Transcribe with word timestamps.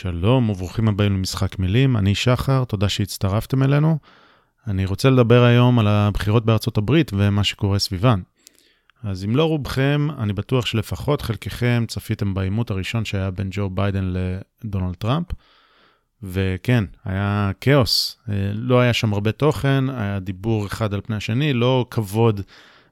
שלום 0.00 0.50
וברוכים 0.50 0.88
הבאים 0.88 1.12
למשחק 1.12 1.58
מילים, 1.58 1.96
אני 1.96 2.14
שחר, 2.14 2.64
תודה 2.64 2.88
שהצטרפתם 2.88 3.62
אלינו. 3.62 3.98
אני 4.66 4.86
רוצה 4.86 5.10
לדבר 5.10 5.42
היום 5.42 5.78
על 5.78 5.86
הבחירות 5.86 6.44
בארצות 6.44 6.78
הברית 6.78 7.10
ומה 7.14 7.44
שקורה 7.44 7.78
סביבן. 7.78 8.20
אז 9.02 9.24
אם 9.24 9.36
לא 9.36 9.44
רובכם, 9.44 10.08
אני 10.18 10.32
בטוח 10.32 10.66
שלפחות 10.66 11.22
חלקכם 11.22 11.84
צפיתם 11.88 12.34
בעימות 12.34 12.70
הראשון 12.70 13.04
שהיה 13.04 13.30
בין 13.30 13.48
ג'ו 13.50 13.70
ביידן 13.70 14.14
לדונלד 14.64 14.94
טראמפ. 14.94 15.26
וכן, 16.22 16.84
היה 17.04 17.50
כאוס, 17.60 18.18
אה, 18.28 18.34
לא 18.54 18.80
היה 18.80 18.92
שם 18.92 19.12
הרבה 19.12 19.32
תוכן, 19.32 19.84
היה 19.90 20.18
דיבור 20.20 20.66
אחד 20.66 20.94
על 20.94 21.00
פני 21.00 21.16
השני, 21.16 21.52
לא 21.52 21.86
כבוד 21.90 22.40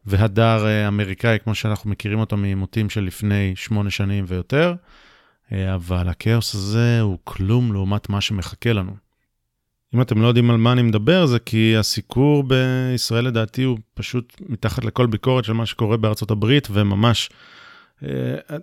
והדר 0.07 0.67
אה, 0.67 0.89
אמריקאי 0.89 1.39
כמו 1.45 1.55
שאנחנו 1.55 1.91
מכירים 1.91 2.19
אותו 2.19 2.37
מעימותים 2.37 2.91
של 2.91 3.01
לפני 3.01 3.53
שמונה 3.57 3.91
שנים 3.91 4.25
ויותר. 4.29 4.75
אה, 5.53 5.75
אבל 5.75 6.09
הכאוס 6.09 6.55
הזה 6.55 7.01
הוא 7.01 7.19
כלום 7.25 7.73
לעומת 7.73 8.09
מה 8.09 8.21
שמחכה 8.21 8.73
לנו. 8.73 8.93
אם 9.95 10.03
אתם 10.03 10.23
לא 10.23 10.27
יודעים 10.27 10.51
על 10.51 10.57
מה 10.57 10.73
אני 10.73 10.83
מדבר, 10.83 11.27
זה 11.27 11.39
כי 11.39 11.77
הסיקור 11.77 12.45
בישראל 12.45 13.25
לדעתי 13.25 13.63
הוא 13.63 13.79
פשוט 13.95 14.37
מתחת 14.49 14.85
לכל 14.85 15.07
ביקורת 15.07 15.45
של 15.45 15.53
מה 15.53 15.67
שקורה 15.67 15.97
בארצות 15.97 16.31
הברית, 16.31 16.69
וממש 16.71 17.31
אה, 18.03 18.09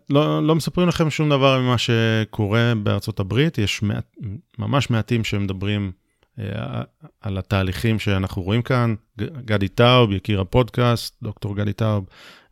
לא, 0.09 0.47
לא 0.47 0.55
מספרים 0.55 0.87
לכם 0.87 1.09
שום 1.09 1.29
דבר 1.29 1.59
ממה 1.59 1.77
שקורה 1.77 2.73
בארצות 2.83 3.19
הברית. 3.19 3.57
יש 3.57 3.81
מעט, 3.81 4.15
ממש 4.59 4.89
מעטים 4.89 5.23
שמדברים 5.23 5.91
אה, 6.39 6.81
על 7.21 7.37
התהליכים 7.37 7.99
שאנחנו 7.99 8.41
רואים 8.41 8.61
כאן. 8.61 8.95
גדי 9.45 9.67
טאוב, 9.67 10.11
יקיר 10.11 10.41
הפודקאסט, 10.41 11.15
דוקטור 11.23 11.55
גדי 11.55 11.73
טאוב, 11.73 12.05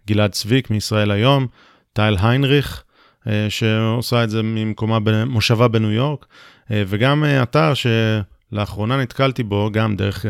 גלעד 0.08 0.32
צביק 0.32 0.70
מישראל 0.70 1.12
היום, 1.12 1.48
טייל 1.94 2.18
היינריך. 2.22 2.84
אה, 3.28 3.46
שעושה 3.50 4.24
את 4.24 4.30
זה 4.30 4.42
ממקומה 4.44 5.00
במושבה 5.00 5.68
בניו 5.68 5.92
יורק, 5.92 6.26
אה, 6.72 6.84
וגם 6.88 7.24
אה, 7.24 7.44
אתר 7.44 7.74
שלאחרונה 7.74 9.02
נתקלתי 9.02 9.44
בו, 9.44 9.70
גם 9.74 9.96
דרך 9.96 10.26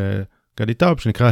גדי 0.60 0.74
טאוב, 0.74 1.00
שנקרא 1.00 1.32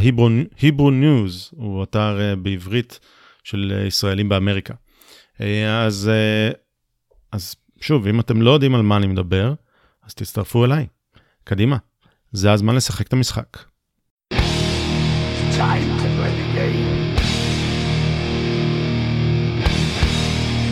Hebrew 0.58 0.92
News, 1.02 1.56
הוא 1.56 1.84
אתר 1.84 2.36
בעברית 2.42 3.00
של 3.44 3.84
ישראלים 3.88 4.30
באמריקה. 4.30 4.74
אז, 5.86 6.12
אז 7.32 7.56
שוב, 7.82 8.08
אם 8.08 8.20
אתם 8.20 8.42
לא 8.42 8.52
יודעים 8.52 8.76
על 8.76 8.82
מה 8.82 8.98
אני 8.98 9.08
מדבר, 9.08 9.54
אז 10.06 10.14
תצטרפו 10.14 10.66
אליי. 10.66 10.88
קדימה, 11.44 11.78
זה 12.32 12.52
הזמן 12.52 12.76
לשחק 12.76 13.08
את 13.08 13.14
המשחק. 13.14 13.58
time 15.60 16.09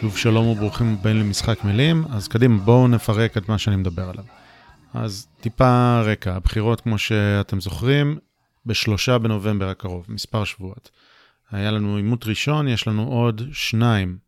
שוב 0.00 0.16
שלום 0.16 0.46
וברוכים 0.46 0.96
הבאים 1.00 1.16
למשחק 1.16 1.64
מילים, 1.64 2.04
אז 2.10 2.28
קדימה 2.28 2.58
בואו 2.58 2.88
נפרק 2.88 3.36
את 3.36 3.48
מה 3.48 3.58
שאני 3.58 3.76
מדבר 3.76 4.08
עליו. 4.10 4.24
אז 4.94 5.28
טיפה 5.40 6.00
רקע, 6.00 6.36
הבחירות 6.36 6.80
כמו 6.80 6.98
שאתם 6.98 7.60
זוכרים, 7.60 8.18
בשלושה 8.66 9.18
בנובמבר 9.18 9.68
הקרוב, 9.68 10.06
מספר 10.08 10.44
שבועות. 10.44 10.90
היה 11.50 11.70
לנו 11.70 11.96
עימות 11.96 12.26
ראשון, 12.26 12.68
יש 12.68 12.86
לנו 12.86 13.06
עוד 13.08 13.42
שניים. 13.52 14.18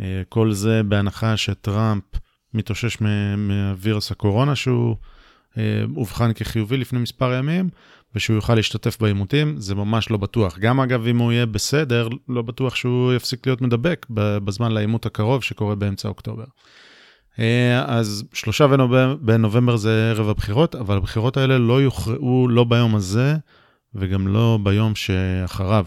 אה, 0.00 0.22
כל 0.28 0.52
זה 0.52 0.82
בהנחה 0.82 1.36
שטראמפ 1.36 2.04
מתאושש 2.54 2.98
מווירוס 3.38 4.10
הקורונה 4.10 4.56
שהוא 4.56 4.96
אובחן 5.96 6.32
כחיובי 6.32 6.76
לפני 6.76 6.98
מספר 6.98 7.32
ימים, 7.32 7.68
ושהוא 8.14 8.34
יוכל 8.34 8.54
להשתתף 8.54 9.00
בעימותים, 9.00 9.54
זה 9.58 9.74
ממש 9.74 10.10
לא 10.10 10.16
בטוח. 10.16 10.58
גם 10.58 10.80
אגב, 10.80 11.06
אם 11.06 11.18
הוא 11.18 11.32
יהיה 11.32 11.46
בסדר, 11.46 12.08
לא 12.28 12.42
בטוח 12.42 12.74
שהוא 12.74 13.12
יפסיק 13.12 13.46
להיות 13.46 13.60
מדבק 13.60 14.06
בזמן 14.10 14.72
לעימות 14.72 15.06
הקרוב 15.06 15.42
שקורה 15.42 15.74
באמצע 15.74 16.08
אוקטובר. 16.08 16.44
אה, 17.38 17.84
אז 17.86 18.24
שלושה 18.32 18.66
בנובמבר, 18.66 19.16
בנובמבר 19.20 19.76
זה 19.76 20.10
ערב 20.10 20.28
הבחירות, 20.28 20.74
אבל 20.74 20.96
הבחירות 20.96 21.36
האלה 21.36 21.58
לא 21.58 21.82
יוכרעו 21.82 22.48
לא 22.48 22.64
ביום 22.64 22.94
הזה 22.94 23.36
וגם 23.94 24.28
לא 24.28 24.58
ביום 24.62 24.94
שאחריו. 24.94 25.86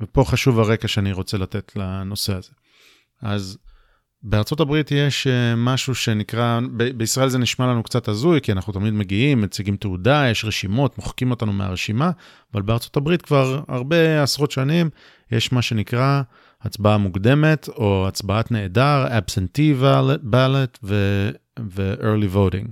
ופה 0.00 0.24
חשוב 0.24 0.60
הרקע 0.60 0.88
שאני 0.88 1.12
רוצה 1.12 1.38
לתת 1.38 1.72
לנושא 1.76 2.34
הזה. 2.34 2.50
אז 3.22 3.58
בארצות 4.22 4.60
הברית 4.60 4.90
יש 4.90 5.26
אה, 5.26 5.56
משהו 5.56 5.94
שנקרא, 5.94 6.60
ב- 6.76 6.90
בישראל 6.98 7.28
זה 7.28 7.38
נשמע 7.38 7.66
לנו 7.66 7.82
קצת 7.82 8.08
הזוי, 8.08 8.40
כי 8.40 8.52
אנחנו 8.52 8.72
תמיד 8.72 8.92
מגיעים, 8.92 9.40
מציגים 9.40 9.76
תעודה, 9.76 10.24
יש 10.30 10.44
רשימות, 10.44 10.98
מוחקים 10.98 11.30
אותנו 11.30 11.52
מהרשימה, 11.52 12.10
אבל 12.54 12.62
בארצות 12.62 12.96
הברית 12.96 13.22
כבר 13.22 13.62
הרבה 13.68 14.22
עשרות 14.22 14.50
שנים 14.50 14.90
יש 15.30 15.52
מה 15.52 15.62
שנקרא 15.62 16.22
הצבעה 16.62 16.98
מוקדמת, 16.98 17.68
או 17.68 18.08
הצבעת 18.08 18.50
נעדר, 18.50 19.06
absentee 19.06 19.82
ballot 20.32 20.78
ו-early 20.82 22.34
voting. 22.34 22.68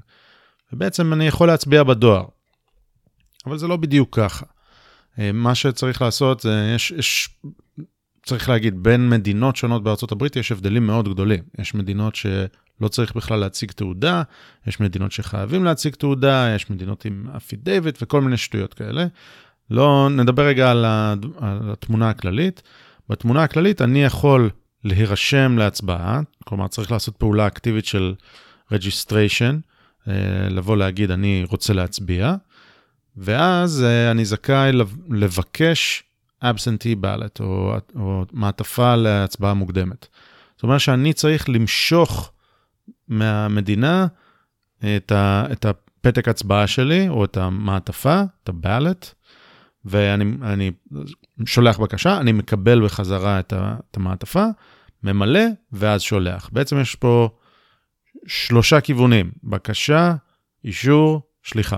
ובעצם 0.73 1.13
אני 1.13 1.27
יכול 1.27 1.49
להצביע 1.49 1.83
בדואר, 1.83 2.25
אבל 3.47 3.59
זה 3.59 3.69
לא 3.69 3.77
בדיוק 3.77 4.17
ככה. 4.17 4.47
אה, 5.19 5.33
מה 5.33 5.55
שצריך 5.55 6.03
לעשות 6.03 6.41
זה, 6.41 6.73
יש, 6.75 6.91
יש 6.91 7.29
צריך 8.27 8.49
להגיד, 8.49 8.83
בין 8.83 9.09
מדינות 9.09 9.57
שונות 9.57 9.83
בארצות 9.83 10.13
הברית 10.13 10.37
יש 10.37 10.53
הבדלים 10.53 10.87
מאוד 10.87 11.09
גדולים. 11.09 11.45
יש 11.59 11.75
מדינות 11.75 12.17
שלא 12.17 12.89
צריך 12.91 13.17
בכלל 13.17 13.39
להציג 13.39 13.71
תעודה, 13.71 14.23
יש 14.67 14.81
מדינות 14.81 15.13
שחייבים 15.13 15.65
להציג 15.65 15.95
תעודה, 15.95 16.53
יש 16.57 16.71
מדינות 16.71 17.05
עם 17.05 17.27
אפידייוויט 17.37 17.99
וכל 18.03 18.21
מיני 18.21 18.37
שטויות 18.37 18.75
כאלה. 18.75 19.07
לא, 19.71 20.09
נדבר 20.11 20.47
רגע 20.47 20.71
על, 20.71 20.85
התמונה 21.39 22.11
הכללית. 22.11 22.63
בתמונה 23.09 23.43
הכללית 23.43 23.83
אני 23.83 24.05
יכול 24.05 24.51
להירשם 24.85 25.59
להצבעה, 25.59 26.21
כלומר 26.45 26.69
צריך 26.69 26.93
לעשות 26.93 27.17
פעולה 27.17 27.47
אקטיבית 27.47 27.85
של 27.85 28.15
registration, 28.73 29.55
אה, 30.09 30.49
לבוא 30.51 30.77
להגיד 30.77 31.11
אני 31.11 31.45
רוצה 31.49 31.73
להצביע, 31.73 32.35
ואז 33.17 33.85
אה, 33.85 34.11
אני 34.11 34.25
זכאי 34.25 34.73
לבקש 35.11 36.03
absentee 36.45 36.97
ballot, 37.03 37.41
או, 37.41 37.77
או 37.95 38.25
מעטפה 38.33 38.97
להצבעה 38.97 39.55
מוקדמת. 39.55 40.07
זאת 40.55 40.63
אומרת 40.63 40.81
שאני 40.81 41.13
צריך 41.13 41.49
למשוך 41.49 42.33
מהמדינה 43.09 44.07
את, 44.97 45.13
ה, 45.13 45.47
את 45.53 45.65
הפתק 45.65 46.29
הצבעה 46.29 46.67
שלי, 46.67 47.09
או 47.09 47.25
את 47.25 47.37
המעטפה, 47.37 48.23
את 48.43 48.49
ה-ballot, 48.49 49.07
ואני 49.85 50.71
שולח 51.47 51.79
בקשה, 51.79 52.19
אני 52.19 52.33
מקבל 52.33 52.85
בחזרה 52.85 53.41
את, 53.41 53.53
ה, 53.53 53.77
את 53.91 53.97
המעטפה, 53.97 54.45
ממלא, 55.03 55.45
ואז 55.73 56.03
שולח. 56.03 56.51
בעצם 56.53 56.81
יש 56.81 56.95
פה 56.95 57.29
שלושה 58.27 58.81
כיוונים, 58.81 59.31
בקשה, 59.45 60.15
אישור, 60.65 61.23
שליחה. 61.43 61.77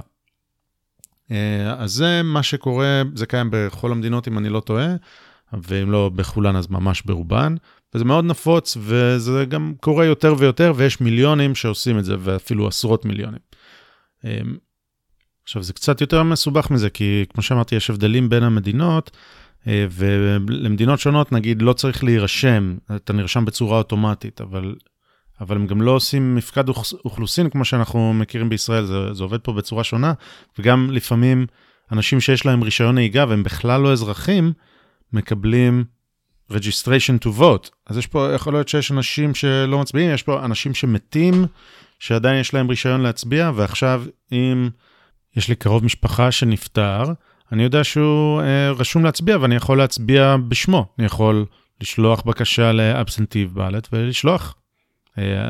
אה, 1.30 1.74
אז 1.78 1.92
זה 1.92 2.22
מה 2.22 2.42
שקורה, 2.42 3.02
זה 3.14 3.26
קיים 3.26 3.48
בכל 3.52 3.92
המדינות 3.92 4.28
אם 4.28 4.38
אני 4.38 4.48
לא 4.48 4.60
טועה, 4.60 4.86
ואם 5.52 5.90
לא 5.90 6.08
בכולן 6.08 6.56
אז 6.56 6.70
ממש 6.70 7.02
ברובן, 7.02 7.54
וזה 7.94 8.04
מאוד 8.04 8.24
נפוץ 8.24 8.76
וזה 8.80 9.44
גם 9.44 9.74
קורה 9.80 10.04
יותר 10.04 10.34
ויותר 10.38 10.72
ויש 10.76 11.00
מיליונים 11.00 11.54
שעושים 11.54 11.98
את 11.98 12.04
זה 12.04 12.16
ואפילו 12.18 12.68
עשרות 12.68 13.04
מיליונים. 13.04 13.40
אה, 14.24 14.40
עכשיו 15.44 15.62
זה 15.62 15.72
קצת 15.72 16.00
יותר 16.00 16.22
מסובך 16.22 16.70
מזה 16.70 16.90
כי 16.90 17.24
כמו 17.34 17.42
שאמרתי 17.42 17.74
יש 17.74 17.90
הבדלים 17.90 18.28
בין 18.28 18.42
המדינות 18.42 19.10
אה, 19.66 19.86
ולמדינות 19.90 21.00
שונות 21.00 21.32
נגיד 21.32 21.62
לא 21.62 21.72
צריך 21.72 22.04
להירשם, 22.04 22.76
אתה 22.96 23.12
נרשם 23.12 23.44
בצורה 23.44 23.78
אוטומטית, 23.78 24.40
אבל 24.40 24.74
אבל 25.40 25.56
הם 25.56 25.66
גם 25.66 25.82
לא 25.82 25.90
עושים 25.90 26.34
מפקד 26.34 26.68
אוכלוסין 27.04 27.50
כמו 27.50 27.64
שאנחנו 27.64 28.12
מכירים 28.12 28.48
בישראל, 28.48 28.84
זה, 28.84 29.14
זה 29.14 29.22
עובד 29.22 29.40
פה 29.40 29.52
בצורה 29.52 29.84
שונה, 29.84 30.12
וגם 30.58 30.90
לפעמים 30.90 31.46
אנשים 31.92 32.20
שיש 32.20 32.46
להם 32.46 32.62
רישיון 32.62 32.94
נהיגה 32.94 33.24
והם 33.28 33.42
בכלל 33.42 33.80
לא 33.80 33.92
אזרחים, 33.92 34.52
מקבלים 35.12 35.84
registration 36.52 37.24
to 37.24 37.40
vote. 37.40 37.70
אז 37.86 37.98
יש 37.98 38.06
פה, 38.06 38.28
יכול 38.34 38.52
להיות 38.52 38.68
שיש 38.68 38.92
אנשים 38.92 39.34
שלא 39.34 39.78
מצביעים, 39.78 40.14
יש 40.14 40.22
פה 40.22 40.44
אנשים 40.44 40.74
שמתים, 40.74 41.46
שעדיין 41.98 42.40
יש 42.40 42.54
להם 42.54 42.68
רישיון 42.68 43.00
להצביע, 43.00 43.50
ועכשיו 43.54 44.04
אם 44.32 44.68
יש 45.36 45.48
לי 45.48 45.54
קרוב 45.54 45.84
משפחה 45.84 46.32
שנפטר, 46.32 47.02
אני 47.52 47.62
יודע 47.62 47.84
שהוא 47.84 48.40
אה, 48.40 48.70
רשום 48.70 49.04
להצביע 49.04 49.38
ואני 49.40 49.54
יכול 49.54 49.78
להצביע 49.78 50.36
בשמו. 50.48 50.86
אני 50.98 51.06
יכול 51.06 51.44
לשלוח 51.80 52.22
בקשה 52.22 52.72
לאבסנטיב 52.72 53.54
בלט 53.54 53.88
ולשלוח 53.92 54.54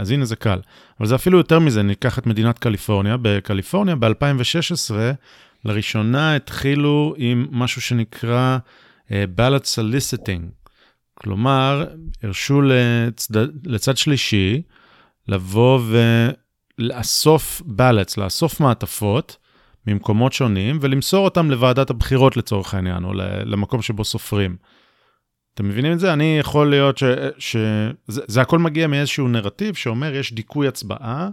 אז 0.01 0.11
הנה 0.11 0.25
זה 0.25 0.37
קל. 0.37 0.59
אבל 1.01 1.09
זה 1.09 1.15
אפילו 1.15 1.39
יותר 1.39 1.59
מזה, 1.59 1.83
ניקח 1.83 2.19
את 2.19 2.27
מדינת 2.27 2.59
קליפורניה. 2.59 3.17
בקליפורניה 3.23 3.97
ב-2016, 3.97 4.95
לראשונה 5.65 6.37
התחילו 6.37 7.15
עם 7.17 7.47
משהו 7.51 7.81
שנקרא 7.83 8.59
uh, 9.09 9.11
ballot 9.39 9.65
soliciting. 9.65 10.69
כלומר, 11.15 11.85
הרשו 12.23 12.63
לצד, 12.63 13.47
לצד 13.65 13.97
שלישי 13.97 14.63
לבוא 15.29 15.81
ולאסוף 16.79 17.63
ballots, 17.79 18.15
לאסוף 18.21 18.61
מעטפות 18.61 19.37
ממקומות 19.87 20.33
שונים 20.33 20.79
ולמסור 20.83 21.25
אותם 21.25 21.51
לוועדת 21.51 21.91
הבחירות 21.91 22.37
לצורך 22.37 22.75
העניין, 22.75 23.05
או 23.05 23.13
למקום 23.45 23.83
שבו 23.83 24.05
סופרים. 24.05 24.57
אתם 25.59 25.69
מבינים 25.69 25.93
את 25.93 26.01
זה? 26.01 26.13
אני 26.13 26.39
יכול 26.41 26.71
להיות 26.71 26.99
ש... 26.99 27.05
ש... 27.39 27.57
זה, 28.07 28.21
זה 28.27 28.41
הכל 28.41 28.59
מגיע 28.59 28.87
מאיזשהו 28.87 29.29
נרטיב 29.29 29.75
שאומר 29.75 30.15
יש 30.15 30.33
דיכוי 30.33 30.69
הצבעה, 30.69 31.29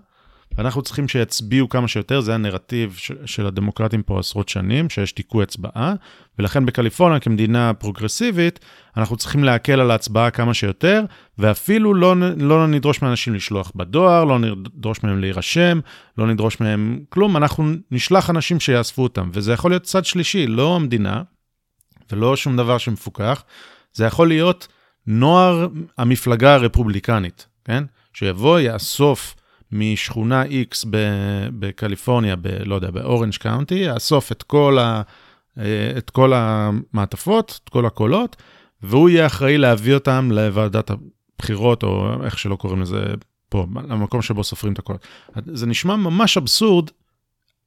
ואנחנו 0.58 0.82
צריכים 0.82 1.08
שיצביעו 1.08 1.70
כמה 1.70 1.88
שיותר, 1.88 2.22
זה 2.22 2.34
הנרטיב 2.34 2.96
ש... 2.98 3.12
של 3.26 3.46
הדמוקרטים 3.46 4.04
פה 4.04 4.20
עשרות 4.20 4.50
שנים, 4.50 4.90
שיש 4.90 5.16
דיכוי 5.16 5.44
הצבעה, 5.44 5.94
ולכן 6.40 6.66
בקליפורניה 6.66 7.20
כמדינה 7.20 7.74
פרוגרסיבית, 7.74 8.60
אנחנו 8.98 9.18
צריכים 9.18 9.44
להקל 9.44 9.80
על 9.80 9.92
ההצבעה 9.92 10.32
כמה 10.32 10.54
שיותר, 10.54 11.04
ואפילו 11.38 11.94
לא, 11.94 12.16
לא 12.38 12.68
נדרוש 12.68 13.02
מאנשים 13.02 13.36
לשלוח 13.36 13.72
בדואר, 13.76 14.24
לא 14.24 14.40
נדרוש 14.40 15.04
מהם 15.04 15.22
להירשם, 15.22 15.80
לא 16.18 16.28
נדרוש 16.28 16.60
מהם 16.60 17.00
כלום, 17.10 17.38
אנחנו 17.38 17.66
נשלח 17.92 18.30
אנשים 18.30 18.60
שיאספו 18.60 19.04
אותם, 19.04 19.30
וזה 19.34 19.54
יכול 19.54 19.72
להיות 19.72 19.84
צד 19.84 20.06
שלישי, 20.06 20.48
לא 20.48 20.76
המדינה, 20.76 21.22
ולא 22.12 22.36
שום 22.36 22.58
דבר 22.58 22.78
שמפוקח. 22.78 23.44
זה 23.96 24.06
יכול 24.06 24.28
להיות 24.28 24.68
נוער 25.08 25.68
המפלגה 25.98 26.54
הרפובליקנית, 26.54 27.48
כן? 27.66 27.84
שיבוא, 28.14 28.60
יאסוף 28.60 29.36
משכונה 29.72 30.44
X 30.44 30.86
בקליפורניה, 31.60 32.36
ב, 32.36 32.48
לא 32.66 32.76
יודע, 32.76 32.92
באורנג' 32.92 33.36
קאונטי, 33.36 33.76
יאסוף 33.76 34.32
את 34.32 34.44
כל, 34.44 34.78
ה, 34.80 35.02
אה, 35.60 35.94
את 35.98 36.10
כל 36.10 36.34
המעטפות, 36.36 37.60
את 37.64 37.70
כל 37.70 37.86
הקולות, 37.86 38.36
והוא 38.82 39.10
יהיה 39.10 39.26
אחראי 39.26 39.58
להביא 39.58 39.94
אותם 39.94 40.30
לוועדת 40.32 40.92
הבחירות, 40.92 41.84
או 41.84 42.24
איך 42.24 42.40
שלא 42.40 42.56
קוראים 42.56 42.82
לזה 42.82 43.06
פה, 43.50 43.66
למקום 43.90 44.22
שבו 44.22 44.44
סופרים 44.44 44.74
את 44.74 44.80
הקולות. 44.80 45.08
זה 45.46 45.66
נשמע 45.66 45.96
ממש 45.96 46.38
אבסורד, 46.38 46.90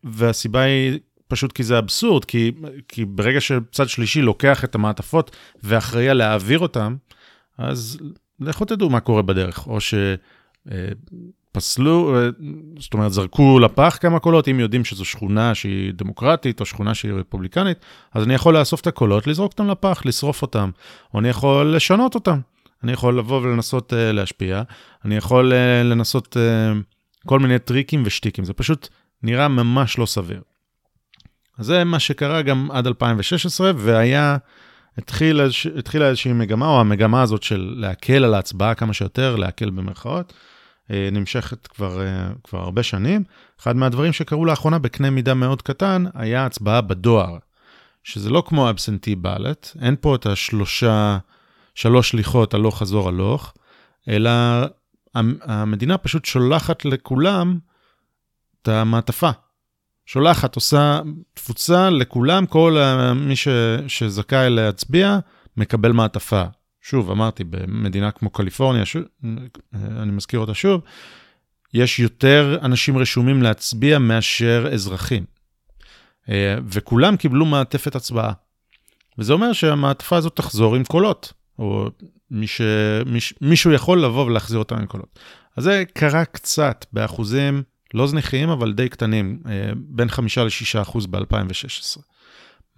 והסיבה 0.04 0.60
היא 0.60 0.98
פשוט 1.28 1.52
כי 1.52 1.64
זה 1.64 1.78
אבסורד, 1.78 2.25
כי, 2.25 2.52
כי 2.88 3.04
ברגע 3.04 3.40
שצד 3.40 3.88
שלישי 3.88 4.22
לוקח 4.22 4.64
את 4.64 4.75
המעטפות 4.75 5.36
ואחראי 5.62 6.14
להעביר 6.14 6.58
אותם, 6.58 6.96
אז 7.58 7.98
לכו 8.40 8.64
תדעו 8.64 8.90
מה 8.90 9.00
קורה 9.00 9.22
בדרך, 9.22 9.66
או 9.66 9.78
שפסלו, 11.50 12.16
אה, 12.16 12.28
זאת 12.78 12.94
אומרת, 12.94 13.12
זרקו 13.12 13.58
לפח 13.58 13.98
כמה 14.00 14.19
קולות, 14.19 14.48
אם 14.48 14.60
יודעים 14.60 14.84
שזו 14.84 15.04
שכונה 15.04 15.54
שהיא 15.54 15.92
דמוקרטית 15.94 16.60
או 16.60 16.66
שכונה 16.66 16.94
שהיא 16.94 17.12
רפובליקנית, 17.12 17.78
אז 18.14 18.24
אני 18.24 18.34
יכול 18.34 18.58
לאסוף 18.58 18.81
את 18.81 18.86
הקולות, 18.86 19.26
לזרוק 19.26 19.52
אותם 19.52 19.69
לפח, 19.69 20.02
לשרוף 20.04 20.42
אותם, 20.42 20.70
או 21.14 21.19
אני 21.19 21.28
יכול 21.28 21.76
לשנות 21.76 22.14
אותם. 22.14 22.40
אני 22.84 22.92
יכול 22.92 23.19
לבוא 23.19 23.40
ולנסות 23.40 23.92
uh, 23.92 23.96
להשפיע, 23.96 24.62
אני 25.04 25.16
יכול 25.16 25.52
uh, 25.52 25.84
לנסות 25.84 26.36
uh, 26.36 26.38
כל 27.26 27.38
מיני 27.38 27.58
טריקים 27.58 28.02
ושטיקים, 28.06 28.44
זה 28.44 28.52
פשוט 28.52 28.88
נראה 29.22 29.48
ממש 29.48 29.98
לא 29.98 30.06
סביר. 30.06 30.42
זה 31.58 31.84
מה 31.84 31.99
שקרה 31.99 32.43
גם 32.43 32.70
עד 32.70 32.87
2016, 32.87 33.70
והיה, 33.76 34.37
התחיל, 34.99 35.40
התחילה 35.78 36.08
איזושהי 36.08 36.32
מגמה, 36.32 36.66
או 36.66 36.81
המגמה 36.81 37.22
הזאת 37.22 37.43
של 37.43 37.75
להקל 37.76 38.25
על 38.25 38.34
ההצבעה 38.34 38.75
כמה 38.75 38.93
שיותר, 38.93 39.37
להקל 39.37 39.70
במרכאות, 39.70 40.32
אה, 40.90 41.08
נמשכת 41.12 41.66
כבר, 41.66 42.00
אה, 42.00 42.28
כבר 42.44 42.58
הרבה 42.58 42.82
שנים. 42.82 43.25
אחד 43.60 43.76
מהדברים 43.76 44.12
שקרו 44.12 44.44
לאחרונה 44.44 44.78
בקנה 44.78 45.10
מידה 45.10 45.34
מאוד 45.34 45.62
קטן, 45.62 46.05
היה 46.14 46.46
הצבעה 46.46 46.81
בדואר, 46.81 47.37
שזה 48.05 48.31
לא 48.31 48.43
כמו 48.46 48.70
אבסנטי 48.70 49.16
בלט, 49.16 49.76
אין 49.82 49.96
פה 50.00 50.14
את 50.14 50.26
השלושה, 50.26 51.19
שלוש 51.75 52.10
שליחות 52.10 52.55
הלוך 52.55 52.78
חזור 52.78 53.08
הלוך, 53.08 53.55
אלא 54.08 54.31
המדינה 55.43 55.99
פשוט 55.99 56.25
שולחת 56.25 56.84
לכולם 56.84 57.58
את 58.62 58.69
המעטפה. 58.69 59.31
שולחת, 60.10 60.55
עושה 60.55 61.00
תפוצה 61.34 61.90
לכולם, 61.90 62.46
כל 62.46 62.78
מי 63.16 63.37
ש, 63.37 63.49
שזכאי 63.88 64.50
להצביע, 64.50 65.19
מקבל 65.56 65.93
מעטפה. 65.93 66.43
שוב, 66.82 67.10
אמרתי, 67.10 67.44
במדינה 67.44 68.10
כמו 68.10 68.31
קליפורניה, 68.31 68.84
שוב, 68.84 69.02
אני 69.75 70.12
מזכיר 70.12 70.40
אותה 70.40 70.55
שוב, 70.55 70.81
יש 71.75 72.00
יותר 72.00 72.58
אנשים 72.62 72.99
רשומים 72.99 73.43
להצביע 73.43 73.99
מאשר 73.99 74.69
אזרחים. 74.72 75.25
אה, 76.28 76.56
וכולם 76.66 77.16
קיבלו 77.16 77.46
מעטפת 77.46 77.96
הצבעה. 77.96 78.32
וזה 79.19 79.32
אומר 79.32 79.52
שהמעטפה 79.52 80.16
הזאת 80.16 80.37
תחזור 80.37 80.76
עם 80.76 80.84
קולות, 80.84 81.32
או 81.58 81.90
מי 82.31 82.46
ש... 82.46 82.60
מיש... 83.06 83.34
מישהו 83.40 83.72
יכול 83.72 84.05
לבוא 84.05 84.25
ולהחזיר 84.25 84.58
אותם 84.58 84.76
עם 84.76 84.87
קולות. 84.87 85.19
אז 85.56 85.64
זה 85.64 85.82
קרה 85.94 86.25
קצת, 86.25 86.87
באחוזים 86.93 87.62
לא 87.94 88.06
זניחים, 88.06 88.49
אבל 88.49 88.73
די 88.73 88.88
קטנים, 88.88 89.43
אה, 89.46 89.70
בין 89.76 90.08
5 90.08 90.38
ל-6 90.38 90.82
אחוז 90.82 91.06
ב-2016. 91.06 92.00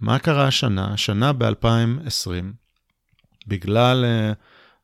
מה 0.01 0.19
קרה 0.19 0.47
השנה? 0.47 0.93
השנה 0.93 1.33
ב-2020, 1.33 2.43
בגלל 3.47 4.05
uh, 4.05 4.35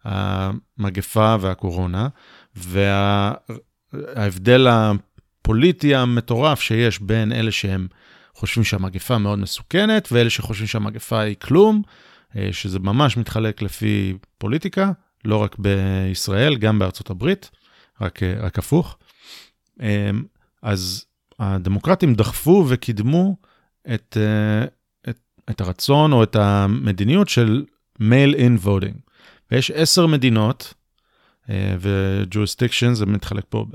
המגפה 0.03 1.35
והקורונה, 1.41 2.07
וההבדל 3.93 4.67
הפוליטי 4.67 5.95
המטורף 5.95 6.61
שיש 6.61 6.99
בין 6.99 7.31
אלה 7.33 7.51
שהם 7.51 7.87
חושבים 8.33 8.63
שהמגפה 8.63 9.17
מאוד 9.17 9.39
מסוכנת, 9.39 10.07
ואלה 10.11 10.29
שחושבים 10.29 10.67
שהמגפה 10.67 11.19
היא 11.19 11.35
כלום, 11.41 11.81
uh, 12.31 12.35
שזה 12.51 12.79
ממש 12.79 13.17
מתחלק 13.17 13.61
לפי 13.61 14.17
פוליטיקה, 14.37 14.91
לא 15.25 15.37
רק 15.37 15.55
בישראל, 15.59 16.55
גם 16.55 16.79
בארצות 16.79 17.09
הברית, 17.09 17.49
רק, 18.01 18.19
רק 18.23 18.59
הפוך. 18.59 18.97
אמ, 19.81 20.23
אז 20.61 21.05
הדמוקרטים 21.39 22.13
דחפו 22.13 22.65
וקידמו 22.67 23.35
את, 23.93 24.17
אה, 24.19 24.65
את, 25.09 25.19
את 25.49 25.61
הרצון 25.61 26.13
או 26.13 26.23
את 26.23 26.35
המדיניות 26.35 27.29
של 27.29 27.65
mail-in 28.01 28.65
voting. 28.65 29.07
ויש 29.51 29.71
עשר 29.71 30.07
מדינות, 30.07 30.73
אה, 31.49 31.75
ו-jurisdiction 31.79 32.93
זה 32.93 33.05
מתחלק 33.05 33.43
פה, 33.49 33.65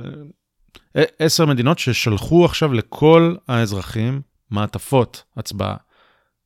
אה, 0.96 1.02
עשר 1.18 1.46
מדינות 1.46 1.78
ששלחו 1.78 2.44
עכשיו 2.44 2.72
לכל 2.72 3.34
האזרחים 3.48 4.20
מעטפות 4.50 5.22
הצבעה. 5.36 5.76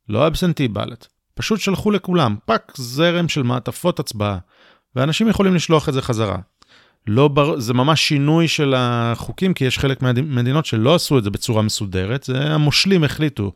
לא 0.09 0.26
absentee 0.26 0.68
ballot, 0.68 1.06
פשוט 1.35 1.61
שלחו 1.61 1.90
לכולם, 1.90 2.37
פאקינג 2.45 2.73
זרם 2.76 3.28
של 3.28 3.42
מעטפות 3.42 4.00
הצבעה, 4.00 4.38
ואנשים 4.97 5.28
יכולים 5.28 5.54
לשלוח 5.54 5.88
את 5.88 5.95
זה 5.95 6.02
חזרה. 6.02 6.38
לא 7.06 7.28
בר... 7.28 7.60
זה 7.60 7.75
ממש 7.75 8.08
שינוי 8.08 8.48
של 8.48 8.75
החוקים, 8.76 9.54
כי 9.54 9.64
יש 9.64 9.78
חלק 9.78 10.02
מהמדינות 10.02 10.66
שלא 10.66 10.94
עשו 10.94 11.18
את 11.18 11.25
זה 11.25 11.30
בצורה 11.30 11.62
מסודרת, 11.62 12.22
זה 12.22 12.54
המושלים 12.54 13.04
החליטו. 13.04 13.52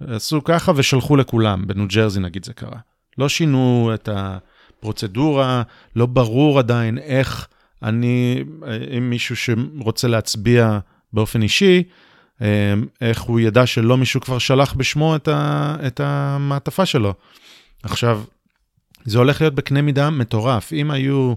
עשו 0.00 0.44
ככה 0.44 0.72
ושלחו 0.76 1.16
לכולם, 1.16 1.66
בניו 1.66 1.86
ג'רזי 1.88 2.20
נגיד 2.20 2.44
זה 2.44 2.52
קרה. 2.52 2.78
לא 3.18 3.28
שינו 3.28 3.90
את 3.94 4.08
הפרוצדורה, 4.12 5.62
לא 5.96 6.06
ברור 6.06 6.58
עדיין 6.58 6.98
איך 6.98 7.48
אני, 7.82 8.44
אם 8.98 9.10
מישהו 9.10 9.36
שרוצה 9.36 10.08
להצביע 10.08 10.78
באופן 11.12 11.42
אישי, 11.42 11.82
איך 13.00 13.20
הוא 13.20 13.40
ידע 13.40 13.66
שלא 13.66 13.96
מישהו 13.96 14.20
כבר 14.20 14.38
שלח 14.38 14.72
בשמו 14.72 15.16
את, 15.16 15.28
ה, 15.28 15.76
את 15.86 16.00
המעטפה 16.04 16.86
שלו. 16.86 17.14
עכשיו, 17.82 18.22
זה 19.04 19.18
הולך 19.18 19.40
להיות 19.40 19.54
בקנה 19.54 19.82
מידה 19.82 20.10
מטורף. 20.10 20.72
אם 20.72 20.90
היו... 20.90 21.34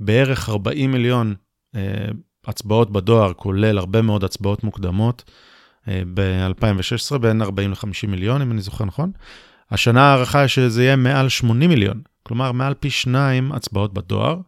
בערך 0.00 0.48
40 0.48 0.92
מיליון 0.92 1.34
אה, 1.76 1.80
הצבעות 2.46 2.90
בדואר, 2.90 3.32
כולל 3.32 3.78
הרבה 3.78 4.02
מאוד 4.02 4.24
הצבעות 4.24 4.64
מוקדמות 4.64 5.24
אה, 5.88 6.02
ב-2016, 6.14 7.18
בין 7.18 7.42
40 7.42 7.70
ל-50 7.70 8.06
מיליון, 8.08 8.42
אם 8.42 8.52
אני 8.52 8.60
זוכר 8.60 8.84
נכון. 8.84 9.12
השנה 9.70 10.02
הערכה 10.02 10.40
היא 10.40 10.48
שזה 10.48 10.84
יהיה 10.84 10.96
מעל 10.96 11.28
80 11.28 11.70
מיליון, 11.70 12.00
כלומר 12.22 12.52
מעל 12.52 12.74
פי 12.74 12.90
שניים 12.90 13.52
הצבעות 13.52 13.94
בדואר, 13.94 14.40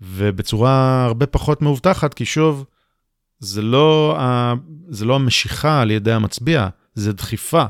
ובצורה 0.00 1.04
הרבה 1.04 1.26
פחות 1.26 1.62
מאובטחת, 1.62 2.14
כי 2.14 2.24
שוב, 2.24 2.64
זה 3.38 3.62
לא, 3.62 4.16
ה... 4.18 4.54
זה 4.88 5.04
לא 5.04 5.14
המשיכה 5.14 5.80
על 5.80 5.90
ידי 5.90 6.12
המצביע, 6.12 6.68
זה 6.94 7.12
דחיפה. 7.12 7.64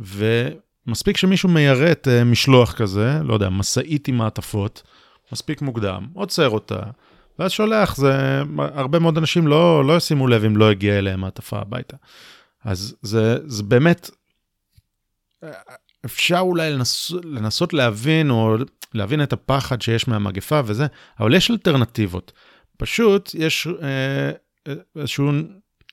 ומספיק 0.00 1.16
שמישהו 1.16 1.48
מיירט 1.48 2.08
אה, 2.08 2.24
משלוח 2.24 2.72
כזה, 2.72 3.20
לא 3.24 3.34
יודע, 3.34 3.48
משאית 3.48 4.08
עם 4.08 4.16
מעטפות, 4.16 4.82
מספיק 5.32 5.62
מוקדם, 5.62 6.06
עוצר 6.14 6.48
אותה, 6.48 6.80
ואז 7.38 7.50
שולח, 7.50 7.96
זה, 7.96 8.42
הרבה 8.58 8.98
מאוד 8.98 9.18
אנשים 9.18 9.46
לא, 9.46 9.84
לא 9.84 9.96
ישימו 9.96 10.28
לב 10.28 10.44
אם 10.44 10.56
לא 10.56 10.70
הגיע 10.70 10.98
אליהם 10.98 11.20
מעטפה 11.20 11.58
הביתה. 11.58 11.96
אז 12.64 12.96
זה, 13.02 13.38
זה 13.46 13.62
באמת, 13.62 14.10
אפשר 16.04 16.38
אולי 16.38 16.72
לנס, 16.72 17.12
לנסות 17.24 17.72
להבין, 17.72 18.30
או 18.30 18.56
להבין 18.94 19.22
את 19.22 19.32
הפחד 19.32 19.82
שיש 19.82 20.08
מהמגפה 20.08 20.60
וזה, 20.64 20.86
אבל 21.20 21.34
יש 21.34 21.50
אלטרנטיבות. 21.50 22.32
פשוט 22.76 23.30
יש 23.34 23.68
אה, 23.82 24.30
איזשהו, 24.96 25.30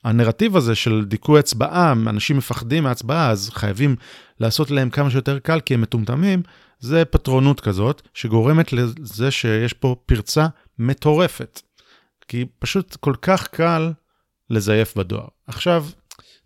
הנרטיב 0.04 0.56
הזה 0.56 0.74
של 0.74 1.04
דיכוי 1.04 1.40
הצבעה, 1.40 1.92
אנשים 1.92 2.36
מפחדים 2.36 2.82
מהצבעה, 2.84 3.30
אז 3.30 3.50
חייבים 3.50 3.96
לעשות 4.40 4.70
להם 4.70 4.90
כמה 4.90 5.10
שיותר 5.10 5.38
קל 5.38 5.60
כי 5.60 5.74
הם 5.74 5.80
מטומטמים, 5.80 6.42
זה 6.78 7.04
פטרונות 7.04 7.60
כזאת, 7.60 8.08
שגורמת 8.14 8.72
לזה 8.72 9.30
שיש 9.30 9.72
פה 9.72 9.96
פרצה 10.06 10.46
מטורפת. 10.78 11.60
כי 12.28 12.44
פשוט 12.58 12.96
כל 12.96 13.14
כך 13.22 13.48
קל 13.48 13.92
לזייף 14.50 14.96
בדואר. 14.96 15.26
עכשיו, 15.46 15.84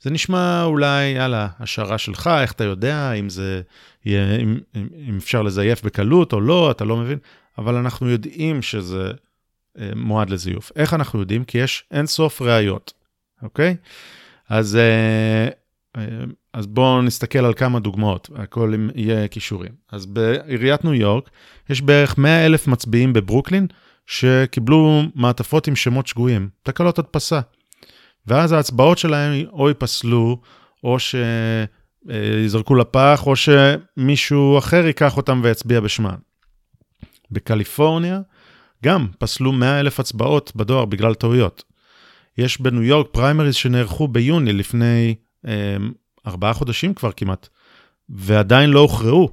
זה 0.01 0.11
נשמע 0.11 0.65
אולי, 0.65 1.05
יאללה, 1.05 1.49
השערה 1.59 1.99
שלך, 1.99 2.31
איך 2.43 2.53
אתה 2.53 2.65
יודע 2.65 3.13
אם 3.13 3.29
זה 3.29 3.63
יהיה, 4.05 4.37
אם, 4.37 4.61
אם 5.09 5.17
אפשר 5.17 5.43
לזייף 5.43 5.83
בקלות 5.83 6.33
או 6.33 6.41
לא, 6.41 6.71
אתה 6.71 6.85
לא 6.85 6.97
מבין, 6.97 7.19
אבל 7.59 7.75
אנחנו 7.75 8.11
יודעים 8.11 8.63
שזה 8.63 9.11
אה, 9.79 9.91
מועד 9.97 10.31
לזיוף. 10.31 10.73
איך 10.77 10.95
אנחנו 10.95 11.21
יודעים? 11.21 11.45
כי 11.45 11.59
יש 11.59 11.85
אין 11.91 12.07
סוף 12.07 12.43
ראיות, 12.43 12.93
אוקיי? 13.43 13.77
אז, 14.49 14.77
אה, 14.77 15.49
אז 16.53 16.67
בואו 16.67 17.03
נסתכל 17.03 17.39
על 17.39 17.55
כמה 17.55 17.81
דוגמאות, 17.81 18.31
הכל 18.35 18.75
יהיה 18.95 19.29
כישורים. 19.29 19.73
אז 19.93 20.07
בעיריית 20.07 20.85
ניו 20.85 20.95
יורק 20.95 21.31
יש 21.71 21.83
בערך 21.83 22.19
100 22.19 22.47
אלף 22.47 22.67
מצביעים 22.67 23.13
בברוקלין 23.13 23.67
שקיבלו 24.07 25.03
מעטפות 25.15 25.69
עם 25.69 25.77
שמות 25.77 26.07
שגויים, 26.07 26.49
תקלות 26.63 26.99
הדפסה. 26.99 27.41
ואז 28.27 28.53
ההצבעות 28.53 28.99
שלהם 28.99 29.45
או 29.53 29.69
ייפסלו, 29.69 30.41
או 30.85 30.97
שיזרקו 32.09 32.75
לפח, 32.75 33.23
או 33.27 33.35
שמישהו 33.37 34.59
אחר 34.59 34.87
ייקח 34.87 35.17
אותם 35.17 35.41
ויצביע 35.45 35.81
בשמם. 35.81 36.17
בקליפורניה 37.31 38.21
גם 38.85 39.07
פסלו 39.19 39.53
100 39.53 39.81
אלף 39.81 40.01
הצבעות 40.01 40.53
בדואר 40.57 40.85
בגלל 40.85 41.15
טעויות. 41.15 41.65
יש 42.39 42.61
בניו 42.61 42.83
יורק 42.83 43.07
פריימריז 43.11 43.55
שנערכו 43.55 44.09
ביוני 44.09 44.53
לפני 44.53 45.15
אה, 45.17 45.32
ארבעה 46.27 46.53
חודשים 46.53 46.95
כבר 46.95 47.13
כמעט, 47.13 47.49
ועדיין 48.09 48.71
לא 48.71 48.81
הוכרעו 48.81 49.29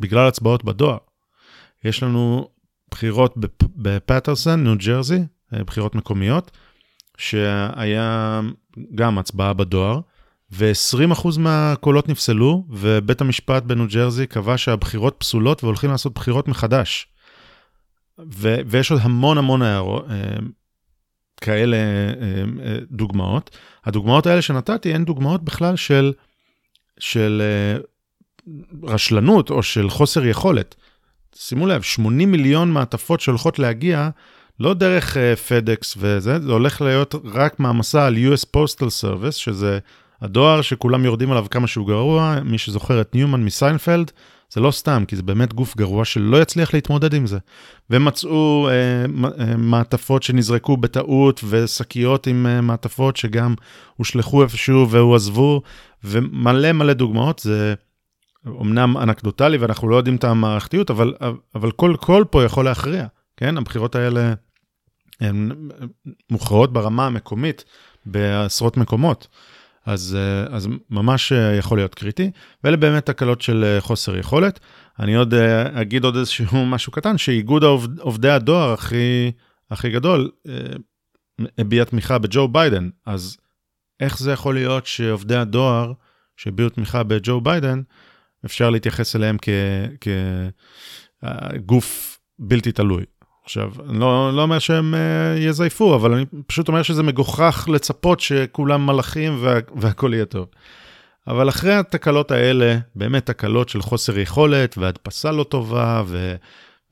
בגלל 0.00 0.28
הצבעות 0.28 0.64
בדואר. 0.64 0.98
יש 1.84 2.02
לנו 2.02 2.48
בחירות 2.90 3.34
בפטרסון, 3.76 4.64
ניו 4.64 4.74
ג'רזי, 4.78 5.18
אה, 5.54 5.64
בחירות 5.64 5.94
מקומיות, 5.94 6.50
שהיה 7.16 8.40
גם 8.94 9.18
הצבעה 9.18 9.52
בדואר, 9.52 10.00
ו-20% 10.52 11.38
מהקולות 11.38 12.08
נפסלו, 12.08 12.64
ובית 12.70 13.20
המשפט 13.20 13.62
בניו 13.62 13.86
ג'רזי 13.88 14.26
קבע 14.26 14.58
שהבחירות 14.58 15.16
פסולות 15.18 15.64
והולכים 15.64 15.90
לעשות 15.90 16.14
בחירות 16.14 16.48
מחדש. 16.48 17.08
ו- 18.32 18.56
ויש 18.66 18.90
עוד 18.90 19.00
המון 19.02 19.38
המון 19.38 19.62
הערות, 19.62 20.04
אה, 20.10 20.36
כאלה 21.40 21.76
אה, 21.76 21.82
אה, 22.66 22.78
דוגמאות. 22.90 23.56
הדוגמאות 23.84 24.26
האלה 24.26 24.42
שנתתי 24.42 24.94
הן 24.94 25.04
דוגמאות 25.04 25.42
בכלל 25.44 25.76
של, 25.76 26.12
של 26.98 27.42
רשלנות 28.82 29.50
או 29.50 29.62
של 29.62 29.90
חוסר 29.90 30.26
יכולת. 30.26 30.74
שימו 31.34 31.66
לב, 31.66 31.82
80 31.82 32.32
מיליון 32.32 32.70
מעטפות 32.70 33.20
שהולכות 33.20 33.58
להגיע 33.58 34.08
לא 34.60 34.74
דרך 34.74 35.16
פדקס 35.48 35.94
וזה, 35.98 36.40
זה 36.40 36.52
הולך 36.52 36.80
להיות 36.80 37.14
רק 37.24 37.60
מעמסה 37.60 38.06
על 38.06 38.16
US 38.16 38.44
Postal 38.56 38.86
Service, 39.02 39.32
שזה 39.32 39.78
הדואר 40.22 40.62
שכולם 40.62 41.04
יורדים 41.04 41.30
עליו 41.30 41.46
כמה 41.50 41.66
שהוא 41.66 41.86
גרוע, 41.86 42.38
מי 42.44 42.58
שזוכר 42.58 43.00
את 43.00 43.14
ניומן 43.14 43.44
מסיינפלד, 43.44 44.10
זה 44.50 44.60
לא 44.60 44.70
סתם, 44.70 45.04
כי 45.08 45.16
זה 45.16 45.22
באמת 45.22 45.54
גוף 45.54 45.76
גרוע 45.76 46.04
שלא 46.04 46.42
יצליח 46.42 46.74
להתמודד 46.74 47.14
עם 47.14 47.26
זה. 47.26 47.38
ומצאו 47.90 48.68
uh, 48.68 49.24
uh, 49.24 49.42
מעטפות 49.56 50.22
שנזרקו 50.22 50.76
בטעות, 50.76 51.40
ושקיות 51.48 52.26
עם 52.26 52.46
uh, 52.46 52.60
מעטפות 52.60 53.16
שגם 53.16 53.54
הושלכו 53.96 54.42
איפשהו 54.42 54.90
והועזבו, 54.90 55.62
ומלא 56.04 56.72
מלא 56.72 56.92
דוגמאות, 56.92 57.38
זה... 57.38 57.74
אמנם 58.60 58.96
אנקדוטלי 58.96 59.56
ואנחנו 59.56 59.88
לא 59.88 59.96
יודעים 59.96 60.16
את 60.16 60.24
המערכתיות, 60.24 60.90
אבל, 60.90 61.14
אבל 61.54 61.70
כל 61.70 61.94
קול 62.00 62.24
פה 62.24 62.44
יכול 62.44 62.64
להכריע, 62.64 63.06
כן? 63.36 63.56
הבחירות 63.56 63.94
האלה 63.94 64.34
הן 65.20 65.52
מוכרעות 66.30 66.72
ברמה 66.72 67.06
המקומית 67.06 67.64
בעשרות 68.06 68.76
מקומות. 68.76 69.28
אז, 69.86 70.16
אה, 70.18 70.56
אז 70.56 70.68
ממש 70.90 71.32
אה, 71.32 71.54
יכול 71.54 71.78
להיות 71.78 71.94
קריטי, 71.94 72.30
ואלה 72.64 72.76
באמת 72.76 73.06
תקלות 73.06 73.40
של 73.42 73.64
אה, 73.64 73.80
חוסר 73.80 74.16
יכולת. 74.16 74.60
אני 74.98 75.14
עוד 75.14 75.34
אגיד 75.74 76.04
עוד 76.04 76.16
איזשהו 76.16 76.66
משהו 76.74 76.92
קטן, 76.92 77.18
שאיגוד 77.18 77.64
העובד, 77.64 77.98
עובדי 77.98 78.30
הדואר 78.30 78.72
הכי, 78.72 79.32
הכי 79.70 79.90
גדול 79.90 80.30
הביע 81.58 81.84
תמיכה 81.84 82.18
בג'ו 82.18 82.48
ביידן, 82.48 82.88
אז 83.06 83.36
איך 84.00 84.18
זה 84.18 84.32
יכול 84.32 84.54
להיות 84.54 84.86
שעובדי 84.86 85.36
הדואר 85.36 85.92
שהביעו 86.36 86.68
תמיכה 86.68 87.02
בג'ו 87.02 87.40
ביידן, 87.40 87.82
אפשר 88.44 88.70
להתייחס 88.70 89.16
אליהם 89.16 89.36
כגוף 91.20 92.18
בלתי 92.38 92.72
תלוי? 92.72 93.04
עכשיו, 93.46 93.70
אני 93.88 94.00
לא, 94.00 94.30
לא 94.34 94.42
אומר 94.42 94.58
שהם 94.58 94.94
uh, 94.94 95.38
יזייפו, 95.40 95.94
אבל 95.94 96.12
אני 96.12 96.24
פשוט 96.46 96.68
אומר 96.68 96.82
שזה 96.82 97.02
מגוחך 97.02 97.68
לצפות 97.72 98.20
שכולם 98.20 98.86
מלאכים 98.86 99.38
וה, 99.40 99.54
והכל 99.76 100.10
יהיה 100.14 100.24
טוב. 100.24 100.46
אבל 101.26 101.48
אחרי 101.48 101.74
התקלות 101.74 102.30
האלה, 102.30 102.78
באמת 102.94 103.26
תקלות 103.26 103.68
של 103.68 103.82
חוסר 103.82 104.18
יכולת 104.18 104.78
והדפסה 104.78 105.32
לא 105.32 105.44
טובה 105.44 106.02
ו, 106.06 106.34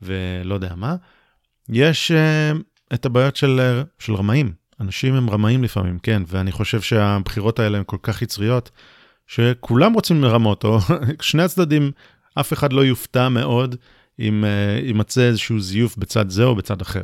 ולא 0.01 0.53
יודע 0.53 0.73
מה, 0.75 0.95
יש 1.69 2.11
uh, 2.11 2.57
את 2.93 3.05
הבעיות 3.05 3.35
של, 3.35 3.81
של 3.99 4.15
רמאים. 4.15 4.53
אנשים 4.79 5.15
הם 5.15 5.29
רמאים 5.29 5.63
לפעמים, 5.63 5.99
כן, 5.99 6.23
ואני 6.27 6.51
חושב 6.51 6.81
שהבחירות 6.81 7.59
האלה 7.59 7.77
הן 7.77 7.83
כל 7.85 7.97
כך 8.03 8.21
יצריות, 8.21 8.71
שכולם 9.27 9.93
רוצים 9.93 10.23
לרמות, 10.23 10.63
או 10.63 10.77
שני 11.21 11.43
הצדדים, 11.43 11.91
אף 12.39 12.53
אחד 12.53 12.73
לא 12.73 12.85
יופתע 12.85 13.29
מאוד 13.29 13.75
אם 14.19 14.43
uh, 14.43 14.85
יימצא 14.85 15.21
איזשהו 15.21 15.59
זיוף 15.59 15.97
בצד 15.97 16.29
זה 16.29 16.43
או 16.43 16.55
בצד 16.55 16.81
אחר. 16.81 17.03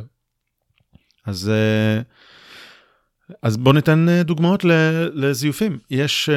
אז, 1.26 1.50
uh, 1.50 3.34
אז 3.42 3.56
בואו 3.56 3.74
ניתן 3.74 4.06
uh, 4.08 4.24
דוגמאות 4.24 4.64
לזיופים. 5.14 5.78
יש 5.90 6.30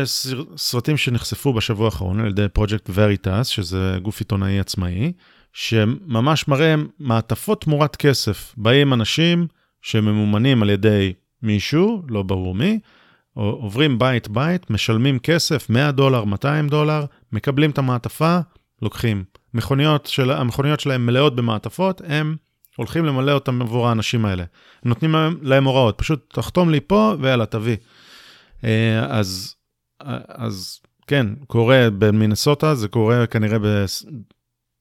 סרטים 0.58 0.98
שנחשפו 0.98 1.54
בשבוע 1.54 1.86
האחרון 1.86 2.20
על 2.20 2.28
ידי 2.28 2.48
פרויקט 2.54 2.90
וריטס, 2.94 3.48
שזה 3.48 3.98
גוף 4.02 4.20
עיתונאי 4.20 4.60
עצמאי, 4.60 5.14
שממש 5.54 6.48
מראה 6.48 6.76
מעטפות 7.00 7.62
תמורת 7.62 7.96
כסף. 7.96 8.54
באים 8.58 8.94
אנשים 8.94 9.48
שממומנים 9.82 10.64
על 10.64 10.70
ידי 10.70 11.14
מישהו, 11.42 12.02
לא 12.10 12.24
ברור 12.24 12.56
מי, 12.56 12.80
עוברים 13.34 14.00
בית 14.00 14.28
בית, 14.28 14.70
משלמים 14.70 15.20
כסף, 15.20 15.70
100 15.70 15.92
דולר, 15.92 16.24
200 16.24 16.70
דולר, 16.70 17.06
מקבלים 17.32 17.72
את 17.72 17.78
המעטפה, 17.78 18.40
לוקחים. 18.82 19.24
מכוניות 19.56 20.06
של, 20.06 20.32
המכוניות 20.32 20.80
שלהם 20.80 21.06
מלאות 21.06 21.36
במעטפות, 21.36 22.02
הם 22.06 22.36
הולכים 22.76 23.06
למלא 23.06 23.32
אותם 23.32 23.62
עבור 23.62 23.88
האנשים 23.88 24.26
האלה. 24.26 24.44
נותנים 24.84 25.12
להם, 25.12 25.38
להם 25.42 25.64
הוראות, 25.66 25.98
פשוט 25.98 26.34
תחתום 26.34 26.70
לי 26.70 26.80
פה 26.88 27.16
ויאללה, 27.20 27.46
תביא. 27.46 27.78
אה, 28.64 29.06
אז, 29.10 29.56
אז 30.28 30.80
כן, 31.08 31.28
קורה 31.48 31.88
במינסוטה, 31.98 32.76
זה 32.76 32.88
קורה 32.88 33.28
כנראה, 33.28 33.60
ב... 33.60 33.86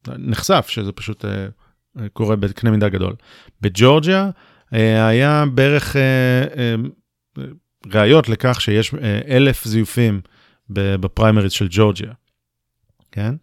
נחשף 0.09 0.67
שזה 0.69 0.93
פשוט 0.93 1.25
אה, 1.25 1.47
קורה 2.13 2.37
בקנה 2.37 2.71
מידה 2.71 2.89
גדול. 2.89 3.15
בג'ורג'יה 3.61 4.31
אה, 4.75 5.07
היה 5.07 5.45
בערך 5.55 5.97
ראיות 7.93 8.29
לכך 8.29 8.61
שיש 8.61 8.95
אלף 9.29 9.65
זיופים 9.65 10.21
בפריימריז 10.71 11.53
של 11.53 11.67
ג'ורג'יה, 11.71 12.13
כן? 13.13 13.35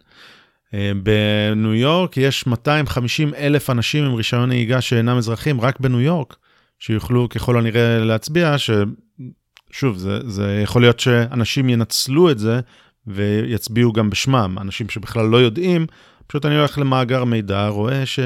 אה, 0.74 0.92
בניו 1.02 1.74
יורק 1.74 2.16
יש 2.16 2.46
250 2.46 3.34
אלף 3.34 3.70
אנשים 3.70 4.04
עם 4.04 4.14
רישיון 4.14 4.48
נהיגה 4.48 4.80
שאינם 4.80 5.16
אזרחים, 5.16 5.60
רק 5.60 5.80
בניו 5.80 6.00
יורק, 6.00 6.36
שיוכלו 6.78 7.28
ככל 7.28 7.58
הנראה 7.58 7.98
להצביע, 7.98 8.56
ששוב, 8.58 9.98
זה, 9.98 10.30
זה 10.30 10.60
יכול 10.62 10.82
להיות 10.82 11.00
שאנשים 11.00 11.68
ינצלו 11.68 12.30
את 12.30 12.38
זה 12.38 12.60
ויצביעו 13.06 13.92
גם 13.92 14.10
בשמם, 14.10 14.56
אנשים 14.60 14.88
שבכלל 14.88 15.26
לא 15.26 15.36
יודעים, 15.36 15.86
פשוט 16.26 16.46
אני 16.46 16.56
הולך 16.56 16.78
למאגר 16.78 17.24
מידע, 17.24 17.68
רואה 17.68 18.06
ש... 18.06 18.20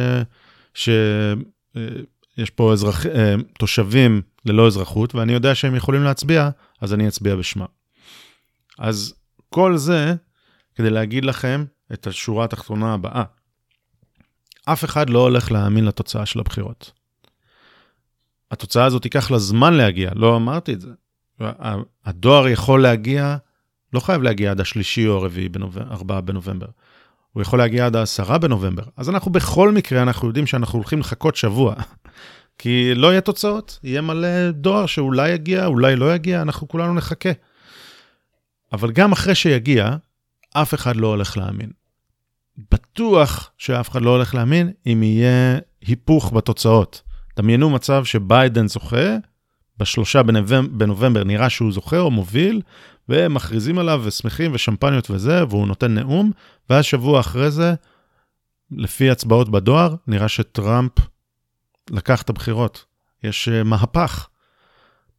ש... 0.74 0.88
אה, 1.76 1.82
יש 2.38 2.50
פה 2.50 2.72
אזרח, 2.72 3.06
אה, 3.06 3.34
תושבים 3.58 4.22
ללא 4.44 4.66
אזרחות, 4.66 5.14
ואני 5.14 5.32
יודע 5.32 5.54
שהם 5.54 5.74
יכולים 5.74 6.02
להצביע, 6.02 6.50
אז 6.80 6.94
אני 6.94 7.08
אצביע 7.08 7.36
בשמם. 7.36 7.66
אז 8.78 9.14
כל 9.50 9.76
זה 9.76 10.14
כדי 10.74 10.90
להגיד 10.90 11.24
לכם 11.24 11.64
את 11.92 12.06
השורה 12.06 12.44
התחתונה 12.44 12.94
הבאה. 12.94 13.24
אף 14.64 14.84
אחד 14.84 15.10
לא 15.10 15.18
הולך 15.18 15.52
להאמין 15.52 15.84
לתוצאה 15.84 16.26
של 16.26 16.40
הבחירות. 16.40 16.92
התוצאה 18.50 18.84
הזאת 18.84 19.02
תיקח 19.02 19.30
לה 19.30 19.38
זמן 19.38 19.74
להגיע, 19.74 20.10
לא 20.14 20.36
אמרתי 20.36 20.72
את 20.72 20.80
זה. 20.80 20.90
הדואר 22.04 22.48
יכול 22.48 22.82
להגיע, 22.82 23.36
לא 23.92 24.00
חייב 24.00 24.22
להגיע 24.22 24.50
עד 24.50 24.60
השלישי 24.60 25.08
או 25.08 25.16
הרביעי, 25.16 25.48
ארבעה 25.90 26.20
בנובמבר. 26.20 26.66
הוא 27.32 27.42
יכול 27.42 27.58
להגיע 27.58 27.86
עד 27.86 27.96
העשרה 27.96 28.38
בנובמבר. 28.38 28.82
אז 28.96 29.10
אנחנו 29.10 29.32
בכל 29.32 29.72
מקרה, 29.72 30.02
אנחנו 30.02 30.28
יודעים 30.28 30.46
שאנחנו 30.46 30.78
הולכים 30.78 31.00
לחכות 31.00 31.36
שבוע. 31.36 31.74
כי 32.58 32.94
לא 32.94 33.10
יהיה 33.10 33.20
תוצאות, 33.20 33.78
יהיה 33.82 34.00
מלא 34.00 34.50
דואר 34.50 34.86
שאולי 34.86 35.30
יגיע, 35.30 35.66
אולי 35.66 35.96
לא 35.96 36.14
יגיע, 36.14 36.42
אנחנו 36.42 36.68
כולנו 36.68 36.94
נחכה. 36.94 37.30
אבל 38.72 38.92
גם 38.92 39.12
אחרי 39.12 39.34
שיגיע, 39.34 39.96
אף 40.54 40.74
אחד 40.74 40.96
לא 40.96 41.06
הולך 41.06 41.36
להאמין. 41.36 41.70
בטוח 42.72 43.50
שאף 43.58 43.90
אחד 43.90 44.02
לא 44.02 44.10
הולך 44.10 44.34
להאמין 44.34 44.72
אם 44.86 45.02
יהיה 45.02 45.58
היפוך 45.86 46.32
בתוצאות. 46.32 47.02
דמיינו 47.36 47.70
מצב 47.70 48.04
שביידן 48.04 48.68
זוכה, 48.68 49.16
בשלושה 49.78 50.22
בנובמבר, 50.22 50.76
בנובמבר 50.76 51.24
נראה 51.24 51.50
שהוא 51.50 51.72
זוכה 51.72 51.98
או 51.98 52.10
מוביל, 52.10 52.62
ומכריזים 53.08 53.78
עליו 53.78 54.02
ושמחים 54.04 54.50
ושמפניות 54.54 55.10
וזה, 55.10 55.44
והוא 55.46 55.66
נותן 55.66 55.94
נאום, 55.94 56.30
ואז 56.70 56.84
שבוע 56.84 57.20
אחרי 57.20 57.50
זה, 57.50 57.74
לפי 58.70 59.10
הצבעות 59.10 59.48
בדואר, 59.48 59.94
נראה 60.06 60.28
שטראמפ 60.28 60.92
לקח 61.90 62.22
את 62.22 62.30
הבחירות. 62.30 62.84
יש 63.22 63.48
uh, 63.48 63.64
מהפך. 63.64 64.28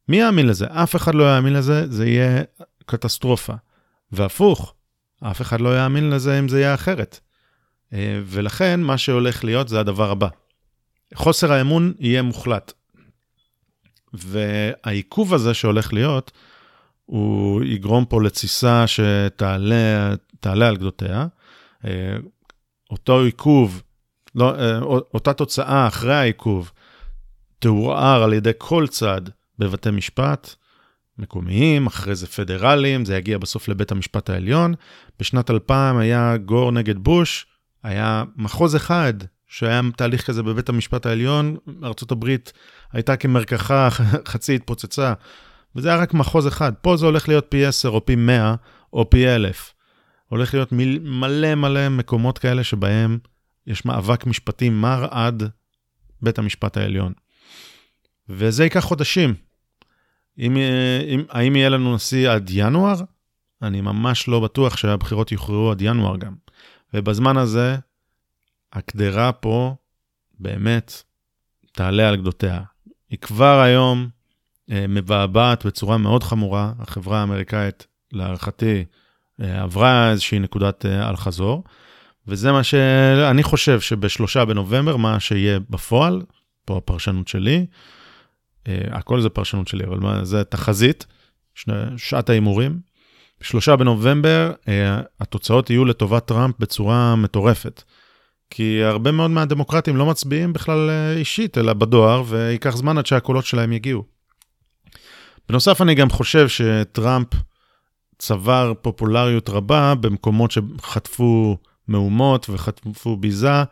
מי 0.08 0.16
יאמין 0.16 0.46
לזה? 0.46 0.66
אף 0.70 0.96
אחד 0.96 1.14
לא 1.14 1.34
יאמין 1.34 1.52
לזה, 1.52 1.92
זה 1.92 2.06
יהיה 2.06 2.42
קטסטרופה. 2.86 3.52
והפוך, 4.12 4.74
אף 5.20 5.40
אחד 5.40 5.60
לא 5.60 5.78
יאמין 5.78 6.10
לזה 6.10 6.38
אם 6.38 6.48
זה 6.48 6.60
יהיה 6.60 6.74
אחרת. 6.74 7.20
Uh, 7.90 7.94
ולכן, 8.24 8.80
מה 8.80 8.98
שהולך 8.98 9.44
להיות 9.44 9.68
זה 9.68 9.80
הדבר 9.80 10.10
הבא. 10.10 10.28
חוסר 11.14 11.52
האמון 11.52 11.92
יהיה 11.98 12.22
מוחלט. 12.22 12.72
והעיכוב 14.12 15.34
הזה 15.34 15.54
שהולך 15.54 15.92
להיות, 15.92 16.32
הוא 17.06 17.64
יגרום 17.64 18.04
פה 18.04 18.22
לתסיסה 18.22 18.84
שתעלה 18.86 20.68
על 20.68 20.76
גדותיה. 20.76 21.26
אה, 21.84 22.16
אותו 22.90 23.20
עיכוב, 23.20 23.82
לא, 24.34 24.54
אה, 24.54 24.78
אותה 25.14 25.32
תוצאה 25.32 25.86
אחרי 25.86 26.14
העיכוב, 26.14 26.72
תעורער 27.58 28.22
על 28.22 28.32
ידי 28.32 28.50
כל 28.58 28.86
צד 28.86 29.20
בבתי 29.58 29.90
משפט 29.90 30.54
מקומיים, 31.18 31.86
אחרי 31.86 32.14
זה 32.14 32.26
פדרליים, 32.26 33.04
זה 33.04 33.16
יגיע 33.16 33.38
בסוף 33.38 33.68
לבית 33.68 33.92
המשפט 33.92 34.30
העליון. 34.30 34.74
בשנת 35.20 35.50
2000 35.50 35.96
היה 35.98 36.36
גור 36.36 36.72
נגד 36.72 36.98
בוש, 36.98 37.46
היה 37.82 38.24
מחוז 38.36 38.76
אחד 38.76 39.14
שהיה 39.46 39.80
תהליך 39.96 40.26
כזה 40.26 40.42
בבית 40.42 40.68
המשפט 40.68 41.06
העליון, 41.06 41.56
ארה"ב 41.84 42.36
הייתה 42.92 43.16
כמרקחה, 43.16 43.88
חצי 44.30 44.54
התפוצצה, 44.54 45.12
וזה 45.76 45.88
היה 45.88 45.98
רק 45.98 46.14
מחוז 46.14 46.48
אחד. 46.48 46.72
פה 46.82 46.96
זה 46.96 47.06
הולך 47.06 47.28
להיות 47.28 47.46
פי 47.48 47.66
10 47.66 47.88
או 47.88 48.06
פי 48.06 48.16
100 48.16 48.54
או 48.92 49.10
פי 49.10 49.34
1,000. 49.34 49.72
הולך 50.28 50.54
להיות 50.54 50.68
מלא 51.02 51.54
מלא 51.54 51.88
מקומות 51.88 52.38
כאלה 52.38 52.64
שבהם 52.64 53.18
יש 53.66 53.84
מאבק 53.84 54.26
משפטי 54.26 54.70
מר 54.70 55.06
עד 55.10 55.42
בית 56.22 56.38
המשפט 56.38 56.76
העליון. 56.76 57.12
וזה 58.28 58.64
ייקח 58.64 58.80
חודשים. 58.80 59.34
אם, 60.38 60.56
אם, 61.08 61.24
האם 61.30 61.56
יהיה 61.56 61.68
לנו 61.68 61.94
נשיא 61.94 62.30
עד 62.30 62.50
ינואר? 62.52 62.94
אני 63.62 63.80
ממש 63.80 64.28
לא 64.28 64.40
בטוח 64.40 64.76
שהבחירות 64.76 65.32
יוכרעו 65.32 65.70
עד 65.70 65.82
ינואר 65.82 66.16
גם. 66.16 66.34
ובזמן 66.94 67.36
הזה, 67.36 67.76
הקדרה 68.72 69.32
פה 69.32 69.74
באמת 70.38 71.02
תעלה 71.72 72.08
על 72.08 72.16
גדותיה. 72.16 72.60
היא 73.10 73.18
כבר 73.18 73.60
היום 73.60 74.08
אה, 74.70 74.84
מבעבעת 74.88 75.66
בצורה 75.66 75.98
מאוד 75.98 76.22
חמורה. 76.22 76.72
החברה 76.78 77.20
האמריקאית, 77.20 77.86
להערכתי, 78.12 78.84
אה, 79.42 79.62
עברה 79.62 80.10
איזושהי 80.10 80.38
נקודת 80.38 80.86
אה, 80.86 81.08
אל-חזור, 81.10 81.64
וזה 82.26 82.52
מה 82.52 82.62
שאני 82.62 83.42
חושב 83.42 83.80
שבשלושה 83.80 84.44
בנובמבר, 84.44 84.96
מה 84.96 85.20
שיהיה 85.20 85.58
בפועל, 85.70 86.22
פה 86.64 86.76
הפרשנות 86.76 87.28
שלי, 87.28 87.66
הכל 88.90 89.20
זה 89.20 89.28
פרשנות 89.28 89.68
שלי, 89.68 89.84
אבל 89.84 89.98
מה, 89.98 90.24
זה 90.24 90.44
תחזית, 90.44 91.06
שעת 91.96 92.30
ההימורים. 92.30 92.80
בשלושה 93.40 93.76
בנובמבר 93.76 94.52
התוצאות 95.20 95.70
יהיו 95.70 95.84
לטובת 95.84 96.26
טראמפ 96.26 96.54
בצורה 96.58 97.16
מטורפת. 97.16 97.82
כי 98.50 98.84
הרבה 98.84 99.12
מאוד 99.12 99.30
מהדמוקרטים 99.30 99.96
לא 99.96 100.06
מצביעים 100.06 100.52
בכלל 100.52 100.90
אישית, 101.16 101.58
אלא 101.58 101.72
בדואר, 101.72 102.22
וייקח 102.26 102.76
זמן 102.76 102.98
עד 102.98 103.06
שהקולות 103.06 103.44
שלהם 103.44 103.72
יגיעו. 103.72 104.04
בנוסף, 105.48 105.82
אני 105.82 105.94
גם 105.94 106.10
חושב 106.10 106.48
שטראמפ 106.48 107.28
צבר 108.18 108.72
פופולריות 108.82 109.48
רבה 109.48 109.94
במקומות 109.94 110.50
שחטפו 110.50 111.58
מהומות 111.88 112.50
וחטפו 112.50 113.16
ביזה. 113.16 113.62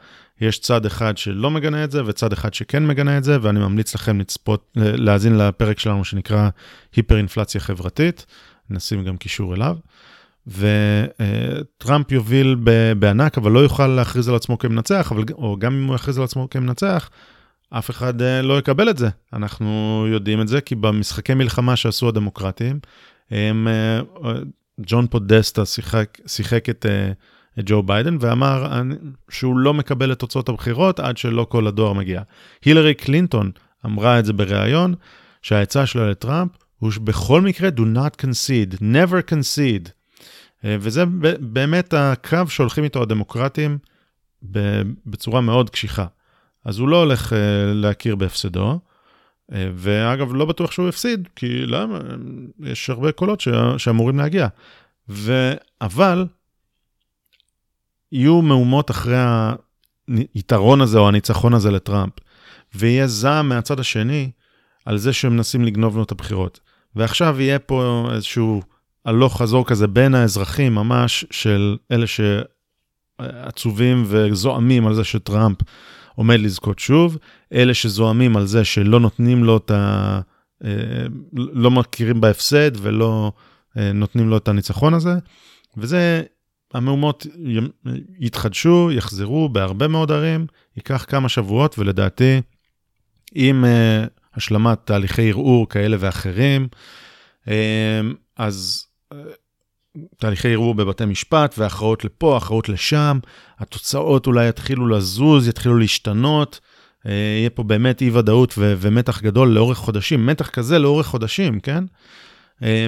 יש 0.40 0.58
צד 0.58 0.86
אחד 0.86 1.18
שלא 1.18 1.50
מגנה 1.50 1.84
את 1.84 1.90
זה 1.90 2.04
וצד 2.06 2.32
אחד 2.32 2.54
שכן 2.54 2.86
מגנה 2.86 3.18
את 3.18 3.24
זה, 3.24 3.38
ואני 3.42 3.58
ממליץ 3.58 3.94
לכם 3.94 4.20
לצפות, 4.20 4.72
להאזין 4.76 5.38
לפרק 5.38 5.78
שלנו 5.78 6.04
שנקרא 6.04 6.48
היפר-אינפלציה 6.96 7.60
חברתית, 7.60 8.26
נשים 8.70 9.04
גם 9.04 9.16
קישור 9.16 9.54
אליו. 9.54 9.76
וטראמפ 10.46 12.12
יוביל 12.12 12.56
בענק, 12.98 13.38
אבל 13.38 13.52
לא 13.52 13.58
יוכל 13.58 13.86
להכריז 13.86 14.28
על 14.28 14.34
עצמו 14.34 14.58
כמנצח, 14.58 15.12
אבל, 15.12 15.24
או 15.32 15.56
גם 15.58 15.74
אם 15.74 15.86
הוא 15.86 15.94
יכריז 15.94 16.18
על 16.18 16.24
עצמו 16.24 16.50
כמנצח, 16.50 17.10
אף 17.70 17.90
אחד 17.90 18.22
אה, 18.22 18.42
לא 18.42 18.58
יקבל 18.58 18.90
את 18.90 18.98
זה. 18.98 19.08
אנחנו 19.32 20.04
יודעים 20.08 20.40
את 20.40 20.48
זה, 20.48 20.60
כי 20.60 20.74
במשחקי 20.74 21.34
מלחמה 21.34 21.76
שעשו 21.76 22.08
הדמוקרטים, 22.08 22.78
הם, 23.30 23.68
אה, 23.68 24.00
ג'ון 24.80 25.06
פודסטה 25.06 25.64
שיחק, 25.64 26.18
שיחק 26.26 26.68
את, 26.68 26.86
אה, 26.88 27.12
את 27.58 27.64
ג'ו 27.66 27.82
ביידן 27.82 28.16
ואמר 28.20 28.82
שהוא 29.30 29.58
לא 29.58 29.74
מקבל 29.74 30.12
את 30.12 30.18
תוצאות 30.18 30.48
הבחירות 30.48 31.00
עד 31.00 31.16
שלא 31.16 31.46
כל 31.48 31.66
הדואר 31.66 31.92
מגיע. 31.92 32.22
הילרי 32.64 32.94
קלינטון 32.94 33.50
אמרה 33.86 34.18
את 34.18 34.24
זה 34.24 34.32
בריאיון, 34.32 34.94
שהעצה 35.42 35.86
שלה 35.86 36.10
לטראמפ 36.10 36.50
הוא 36.78 36.90
שבכל 36.90 37.40
מקרה 37.40 37.68
do 37.68 37.80
not 37.80 38.22
concede, 38.24 38.76
never 38.80 39.30
concede. 39.32 39.90
וזה 40.64 41.04
באמת 41.40 41.94
הקו 41.94 42.38
שהולכים 42.48 42.84
איתו 42.84 43.02
הדמוקרטים 43.02 43.78
בצורה 45.06 45.40
מאוד 45.40 45.70
קשיחה. 45.70 46.06
אז 46.64 46.78
הוא 46.78 46.88
לא 46.88 46.96
הולך 46.96 47.32
uh, 47.32 47.36
להכיר 47.74 48.16
בהפסדו. 48.16 48.80
Uh, 49.50 49.54
ואגב, 49.74 50.34
לא 50.34 50.44
בטוח 50.44 50.72
שהוא 50.72 50.88
הפסיד, 50.88 51.28
כי 51.36 51.66
למה? 51.66 51.98
יש 52.60 52.90
הרבה 52.90 53.12
קולות. 53.12 53.42
שאמורים 53.78 54.18
להגיע. 54.18 54.48
ו... 55.08 55.52
אבל 55.80 56.26
יהיו 58.12 58.42
מהומות 58.42 58.90
אחרי 58.90 59.16
היתרון 60.34 60.80
הזה 60.80 60.98
או 60.98 61.08
הניצחון 61.08 61.54
הזה 61.54 61.70
לטראמפ, 61.70 62.12
ויהיה 62.74 63.06
זעם 63.06 63.48
מהצד 63.48 63.80
השני 63.80 64.30
על 64.84 64.98
זה 64.98 65.12
שהם 65.12 65.32
מנסים 65.32 65.64
לגנוב 65.64 65.96
לו 65.96 66.02
את 66.02 66.12
הבחירות. 66.12 66.60
ועכשיו 66.96 67.40
יהיה 67.40 67.58
פה 67.58 68.08
איזשהו 68.12 68.62
הלוך 69.04 69.38
חזור 69.42 69.66
כזה 69.66 69.86
בין 69.86 70.14
האזרחים 70.14 70.74
ממש, 70.74 71.24
של 71.30 71.76
אלה 71.92 72.06
שעצובים 73.18 74.04
וזועמים 74.06 74.86
על 74.86 74.94
זה 74.94 75.04
שטראמפ 75.04 75.58
עומד 76.14 76.40
לזכות 76.40 76.78
שוב. 76.78 77.18
אלה 77.52 77.74
שזועמים 77.74 78.36
על 78.36 78.46
זה 78.46 78.64
שלא 78.64 79.00
נותנים 79.00 79.44
לו 79.44 79.56
את 79.56 79.70
ה... 79.70 80.20
אה, 80.64 81.06
לא 81.32 81.70
מכירים 81.70 82.20
בהפסד 82.20 82.70
ולא 82.76 83.32
אה, 83.76 83.92
נותנים 83.92 84.28
לו 84.28 84.36
את 84.36 84.48
הניצחון 84.48 84.94
הזה. 84.94 85.14
וזה, 85.76 86.22
המהומות 86.74 87.26
יתחדשו, 88.18 88.90
יחזרו 88.92 89.48
בהרבה 89.48 89.88
מאוד 89.88 90.12
ערים, 90.12 90.46
ייקח 90.76 91.04
כמה 91.08 91.28
שבועות, 91.28 91.78
ולדעתי, 91.78 92.40
עם 93.34 93.64
אה, 93.64 94.04
השלמת 94.34 94.78
תהליכי 94.84 95.28
ערעור 95.28 95.68
כאלה 95.68 95.96
ואחרים, 96.00 96.68
אז 98.36 98.86
תהליכי 100.16 100.52
ערעור 100.52 100.74
בבתי 100.74 101.04
משפט 101.04 101.54
והכרעות 101.58 102.04
לפה, 102.04 102.36
הכרעות 102.36 102.68
לשם, 102.68 103.18
התוצאות 103.58 104.26
אולי 104.26 104.48
יתחילו 104.48 104.86
לזוז, 104.86 105.48
יתחילו 105.48 105.78
להשתנות, 105.78 106.60
אה, 107.06 107.12
יהיה 107.12 107.50
פה 107.50 107.62
באמת 107.62 108.02
אי 108.02 108.10
ודאות 108.10 108.54
ו- 108.58 108.74
ומתח 108.78 109.22
גדול 109.22 109.48
לאורך 109.48 109.78
חודשים, 109.78 110.26
מתח 110.26 110.50
כזה 110.50 110.78
לאורך 110.78 111.06
חודשים, 111.06 111.60
כן? 111.60 111.84
אה, 112.62 112.86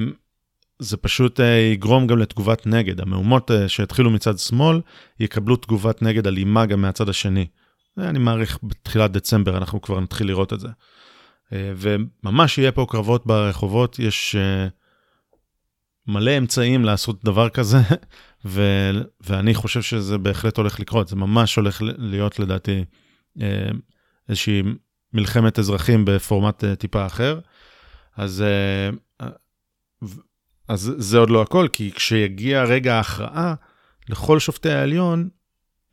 זה 0.78 0.96
פשוט 0.96 1.40
אה, 1.40 1.46
יגרום 1.72 2.06
גם 2.06 2.18
לתגובת 2.18 2.66
נגד. 2.66 3.00
המהומות 3.00 3.50
שהתחילו 3.68 4.10
מצד 4.10 4.38
שמאל 4.38 4.80
יקבלו 5.20 5.56
תגובת 5.56 6.02
נגד 6.02 6.26
אלימה 6.26 6.66
גם 6.66 6.80
מהצד 6.82 7.08
השני. 7.08 7.46
אני 7.98 8.18
מעריך 8.18 8.58
בתחילת 8.62 9.12
דצמבר 9.12 9.56
אנחנו 9.56 9.80
כבר 9.82 10.00
נתחיל 10.00 10.26
לראות 10.26 10.52
את 10.52 10.60
זה. 10.60 10.68
וממש 11.52 12.58
יהיה 12.58 12.72
פה 12.72 12.86
קרבות 12.88 13.26
ברחובות, 13.26 13.98
יש 13.98 14.36
מלא 16.08 16.38
אמצעים 16.38 16.84
לעשות 16.84 17.24
דבר 17.24 17.48
כזה, 17.48 17.78
ו, 18.44 18.62
ואני 19.20 19.54
חושב 19.54 19.82
שזה 19.82 20.18
בהחלט 20.18 20.56
הולך 20.56 20.80
לקרות, 20.80 21.08
זה 21.08 21.16
ממש 21.16 21.56
הולך 21.56 21.82
להיות 21.82 22.38
לדעתי 22.38 22.84
אה, 23.40 23.70
איזושהי 24.28 24.62
מלחמת 25.12 25.58
אזרחים 25.58 26.04
בפורמט 26.04 26.64
אה, 26.64 26.76
טיפה 26.76 27.06
אחר. 27.06 27.40
אז, 28.16 28.42
אה, 28.42 29.28
אז 30.68 30.94
זה 30.98 31.18
עוד 31.18 31.30
לא 31.30 31.42
הכל, 31.42 31.66
כי 31.72 31.92
כשיגיע 31.92 32.64
רגע 32.64 32.94
ההכרעה, 32.94 33.54
לכל 34.08 34.38
שופטי 34.38 34.70
העליון 34.70 35.28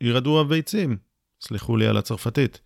ירדו 0.00 0.40
הביצים, 0.40 0.96
סלחו 1.40 1.76
לי 1.76 1.86
על 1.86 1.96
הצרפתית. 1.96 2.60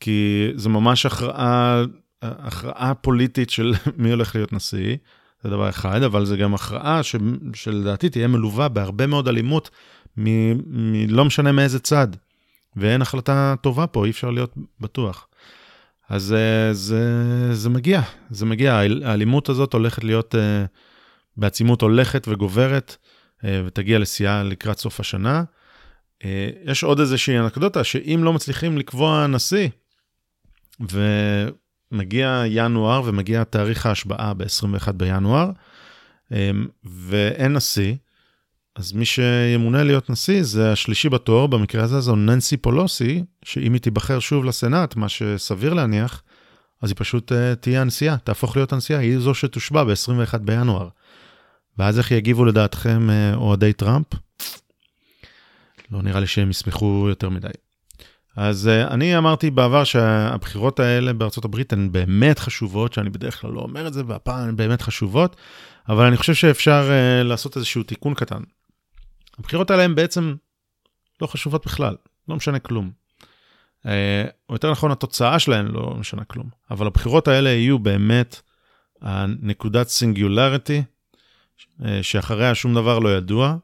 כי 0.00 0.48
זה 0.54 0.68
ממש 0.68 1.06
הכרעה, 1.06 1.84
הכרעה 2.22 2.94
פוליטית 2.94 3.50
של 3.50 3.74
מי 3.96 4.10
הולך 4.10 4.34
להיות 4.34 4.52
נשיא, 4.52 4.96
זה 5.42 5.50
דבר 5.50 5.68
אחד, 5.68 6.02
אבל 6.02 6.24
זה 6.24 6.36
גם 6.36 6.54
הכרעה 6.54 7.02
ש, 7.02 7.16
שלדעתי 7.54 8.08
תהיה 8.08 8.28
מלווה 8.28 8.68
בהרבה 8.68 9.06
מאוד 9.06 9.28
אלימות, 9.28 9.70
מ, 10.16 10.52
מ, 10.52 11.08
לא 11.08 11.24
משנה 11.24 11.52
מאיזה 11.52 11.78
צד. 11.78 12.08
ואין 12.76 13.02
החלטה 13.02 13.54
טובה 13.60 13.86
פה, 13.86 14.04
אי 14.04 14.10
אפשר 14.10 14.30
להיות 14.30 14.54
בטוח. 14.80 15.28
אז 16.08 16.32
אה, 16.32 16.74
זה, 16.74 17.04
זה 17.54 17.70
מגיע, 17.70 18.00
זה 18.30 18.46
מגיע. 18.46 18.74
האלימות 19.04 19.48
הזאת 19.48 19.72
הולכת 19.72 20.04
להיות 20.04 20.34
אה, 20.34 20.64
בעצימות 21.38 21.82
הולכת 21.82 22.28
וגוברת, 22.28 22.96
אה, 23.44 23.62
ותגיע 23.66 23.98
לשיאה 23.98 24.42
לקראת 24.42 24.78
סוף 24.78 25.00
השנה. 25.00 25.42
יש 26.64 26.84
עוד 26.84 27.00
איזושהי 27.00 27.38
אנקדוטה, 27.38 27.84
שאם 27.84 28.20
לא 28.24 28.32
מצליחים 28.32 28.78
לקבוע 28.78 29.26
נשיא, 29.26 29.68
ומגיע 30.80 32.42
ינואר 32.46 33.02
ומגיע 33.04 33.44
תאריך 33.44 33.86
ההשבעה 33.86 34.34
ב-21 34.34 34.92
בינואר, 34.92 35.50
ואין 36.84 37.52
נשיא, 37.52 37.94
אז 38.78 38.92
מי 38.92 39.04
שימונה 39.04 39.84
להיות 39.84 40.10
נשיא 40.10 40.42
זה 40.42 40.72
השלישי 40.72 41.08
בתור, 41.08 41.48
במקרה 41.48 41.84
הזה 41.84 42.00
זו 42.00 42.16
ננסי 42.16 42.56
פולוסי, 42.56 43.24
שאם 43.44 43.72
היא 43.72 43.80
תיבחר 43.80 44.18
שוב 44.18 44.44
לסנאט, 44.44 44.96
מה 44.96 45.08
שסביר 45.08 45.74
להניח, 45.74 46.22
אז 46.82 46.90
היא 46.90 46.96
פשוט 46.98 47.32
תהיה 47.60 47.80
הנשיאה, 47.80 48.16
תהפוך 48.18 48.56
להיות 48.56 48.72
הנשיאה, 48.72 48.98
היא 48.98 49.18
זו 49.18 49.34
שתושבע 49.34 49.84
ב-21 49.84 50.38
בינואר. 50.38 50.88
ואז 51.78 51.98
איך 51.98 52.10
יגיבו 52.10 52.44
לדעתכם 52.44 53.08
uh, 53.10 53.36
אוהדי 53.36 53.72
טראמפ? 53.72 54.06
לא 55.90 56.02
נראה 56.02 56.20
לי 56.20 56.26
שהם 56.26 56.50
ישמחו 56.50 57.06
יותר 57.08 57.28
מדי. 57.28 57.48
אז 58.36 58.70
uh, 58.70 58.92
אני 58.92 59.18
אמרתי 59.18 59.50
בעבר 59.50 59.84
שהבחירות 59.84 60.80
האלה 60.80 61.12
בארצות 61.12 61.44
הברית 61.44 61.72
הן 61.72 61.92
באמת 61.92 62.38
חשובות, 62.38 62.92
שאני 62.92 63.10
בדרך 63.10 63.40
כלל 63.40 63.50
לא 63.50 63.60
אומר 63.60 63.86
את 63.86 63.94
זה, 63.94 64.02
והפעם 64.06 64.48
הן 64.48 64.56
באמת 64.56 64.82
חשובות, 64.82 65.36
אבל 65.88 66.06
אני 66.06 66.16
חושב 66.16 66.34
שאפשר 66.34 66.88
uh, 66.88 67.24
לעשות 67.24 67.56
איזשהו 67.56 67.82
תיקון 67.82 68.14
קטן. 68.14 68.42
הבחירות 69.38 69.70
האלה 69.70 69.82
הן 69.82 69.94
בעצם 69.94 70.34
לא 71.20 71.26
חשובות 71.26 71.66
בכלל, 71.66 71.96
לא 72.28 72.36
משנה 72.36 72.58
כלום. 72.58 72.90
אה, 73.86 74.24
או 74.48 74.54
יותר 74.54 74.70
נכון, 74.70 74.90
התוצאה 74.90 75.38
שלהן 75.38 75.66
לא 75.66 75.94
משנה 75.98 76.24
כלום. 76.24 76.48
אבל 76.70 76.86
הבחירות 76.86 77.28
האלה 77.28 77.50
יהיו 77.50 77.78
באמת 77.78 78.40
הנקודת 79.02 79.88
סינגולריטי, 79.88 80.76
אה, 80.78 80.82
שאחריה 82.02 82.54
שום 82.54 82.74
דבר 82.74 82.98
לא 82.98 83.16
ידוע, 83.16 83.56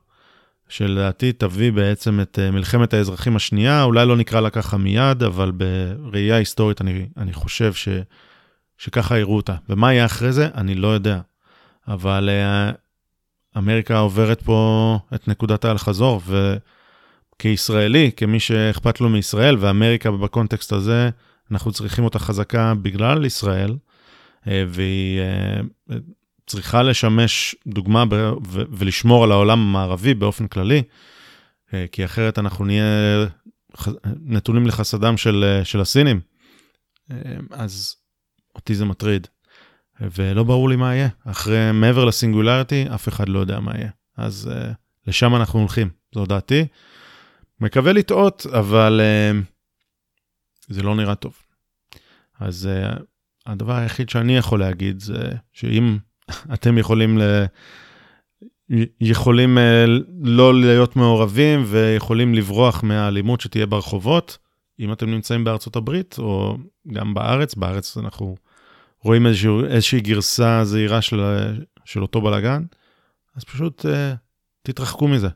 שלדעתי 0.69 1.33
תביא 1.33 1.73
בעצם 1.73 2.21
את 2.21 2.39
אה, 2.39 2.51
מלחמת 2.51 2.95
האזרחים 2.95 3.37
השנייה, 3.37 3.83
אולי 3.83 4.07
לא 4.07 4.17
נקרא 4.17 4.41
לה 4.41 4.51
ככה 4.51 4.77
מיד, 4.77 5.23
אבל 5.23 5.53
בראייה 5.53 6.37
היסטורית 6.37 6.81
אני, 6.81 7.07
אני 7.17 7.33
חושב 7.33 7.73
ש, 7.73 7.89
שככה 8.79 9.19
יראו 9.19 9.37
אותה. 9.37 9.55
ומה 9.69 9.93
יהיה 9.93 10.05
אחרי 10.05 10.33
זה, 10.33 10.49
אני 10.55 10.75
לא 10.75 10.89
יודע. 10.89 11.21
אבל 11.89 12.29
אמריקה 13.59 13.99
עוברת 13.99 14.43
פה 14.43 14.99
את 15.15 15.29
נקודת 15.29 15.65
האל-חזור, 15.65 16.21
וכישראלי, 17.37 18.11
כמי 18.17 18.41
שאכפת 18.41 19.01
לו 19.01 19.09
מישראל, 19.09 19.57
ואמריקה 19.61 20.11
בקונטקסט 20.11 20.73
הזה, 20.73 21.11
אנחנו 21.51 21.73
צריכים 21.73 22.05
אותה 22.05 22.19
חזקה 22.19 22.75
בגלל 22.83 23.25
ישראל, 23.25 23.77
אה, 24.49 24.65
והיא 24.69 25.21
אה, 25.21 25.61
צריכה 26.47 26.83
לשמש 26.83 27.55
דוגמה 27.67 28.05
ולשמור 28.71 29.25
על 29.25 29.33
העולם 29.33 29.59
המערבי 29.61 30.15
באופן 30.15 30.47
כללי, 30.47 30.83
אה, 31.75 31.85
כי 31.93 32.05
אחרת 32.05 32.39
אנחנו 32.39 32.65
נהיה 32.65 32.85
נתונים 34.21 34.67
לחסדם 34.67 35.17
של, 35.17 35.61
של 35.65 35.81
הסינים. 35.81 36.21
אז 37.51 37.97
אותי 38.55 38.75
זה 38.75 38.85
מטריד. 38.85 39.27
ולא 40.01 40.43
ברור 40.43 40.69
לי 40.69 40.77
מה 40.77 40.95
יהיה. 40.95 41.09
אחרי, 41.25 41.73
מעבר 41.73 42.05
לסינגולריטי, 42.05 42.87
אף 42.95 43.09
אחד 43.09 43.29
לא 43.29 43.39
יודע 43.39 43.61
מה 43.61 43.73
יהיה. 43.75 43.91
אז 44.17 44.51
לשם 45.07 45.37
אנחנו 45.37 45.61
הולכים, 45.61 45.91
זו 46.15 46.27
דעתי. 46.27 46.67
מקווה 47.61 47.93
לטעות, 47.93 48.47
אבל 48.59 49.01
זה 50.69 50.83
לא 50.83 50.95
נראה 50.95 51.15
טוב. 51.15 51.35
אז 52.41 52.69
הדבר 53.47 53.73
היחיד 53.73 54.09
שאני 54.09 54.37
יכול 54.37 54.61
להגיד 54.61 55.01
זה 55.01 55.33
שאם 55.53 55.99
אתם 56.55 56.79
יכולים 56.79 57.19
ל... 57.19 57.45
יכולים 59.01 59.59
uh, 59.59 59.91
לא 60.23 60.55
להיות 60.55 60.97
מעורבים 60.97 61.65
ויכולים 61.67 62.35
לברוח 62.35 62.83
מהאלימות 62.83 63.41
שתהיה 63.41 63.67
ברחובות, 63.67 64.39
אם 64.81 64.93
אתם 64.93 65.11
נמצאים 65.11 65.45
בארצות 65.45 65.77
הברית 65.77 66.17
או 66.19 66.57
גם 66.93 67.15
בארץ, 67.15 67.55
בארץ 67.55 67.97
אנחנו 67.97 68.37
רואים 69.01 69.27
איזשהו, 69.27 69.65
איזושהי 69.65 70.01
גרסה 70.01 70.65
זהירה 70.65 71.03
של, 71.03 71.21
של 71.85 72.03
אותו 72.03 72.21
בלאגן, 72.21 72.63
אז 73.37 73.45
פשוט 73.45 73.85
uh, 73.85 73.89
תתרחקו 74.63 75.09
מזה. 75.09 75.29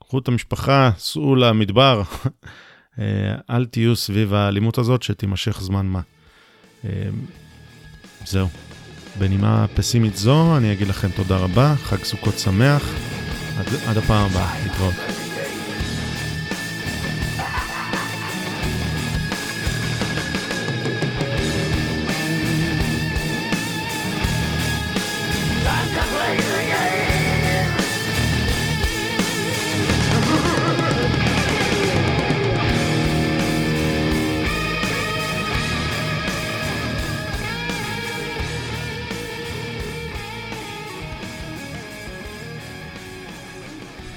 קחו 0.00 0.18
את 0.18 0.28
המשפחה, 0.28 0.90
סעו 0.98 1.36
למדבר, 1.36 2.02
uh, 2.24 2.98
אל 3.50 3.66
תהיו 3.66 3.96
סביב 3.96 4.34
האלימות 4.34 4.78
הזאת 4.78 5.02
שתימשך 5.02 5.60
זמן 5.60 5.86
מה. 5.86 6.00
Uh, 6.82 6.86
זהו. 8.24 8.48
בנימה 9.18 9.66
פסימית 9.74 10.16
זו, 10.16 10.56
אני 10.56 10.72
אגיד 10.72 10.88
לכם 10.88 11.08
תודה 11.08 11.36
רבה, 11.36 11.74
חג 11.82 12.04
סוכות 12.04 12.38
שמח, 12.38 12.94
עד, 13.58 13.66
עד 13.86 13.96
הפעם 13.96 14.26
הבאה, 14.26 14.54
להתראות. 14.62 15.29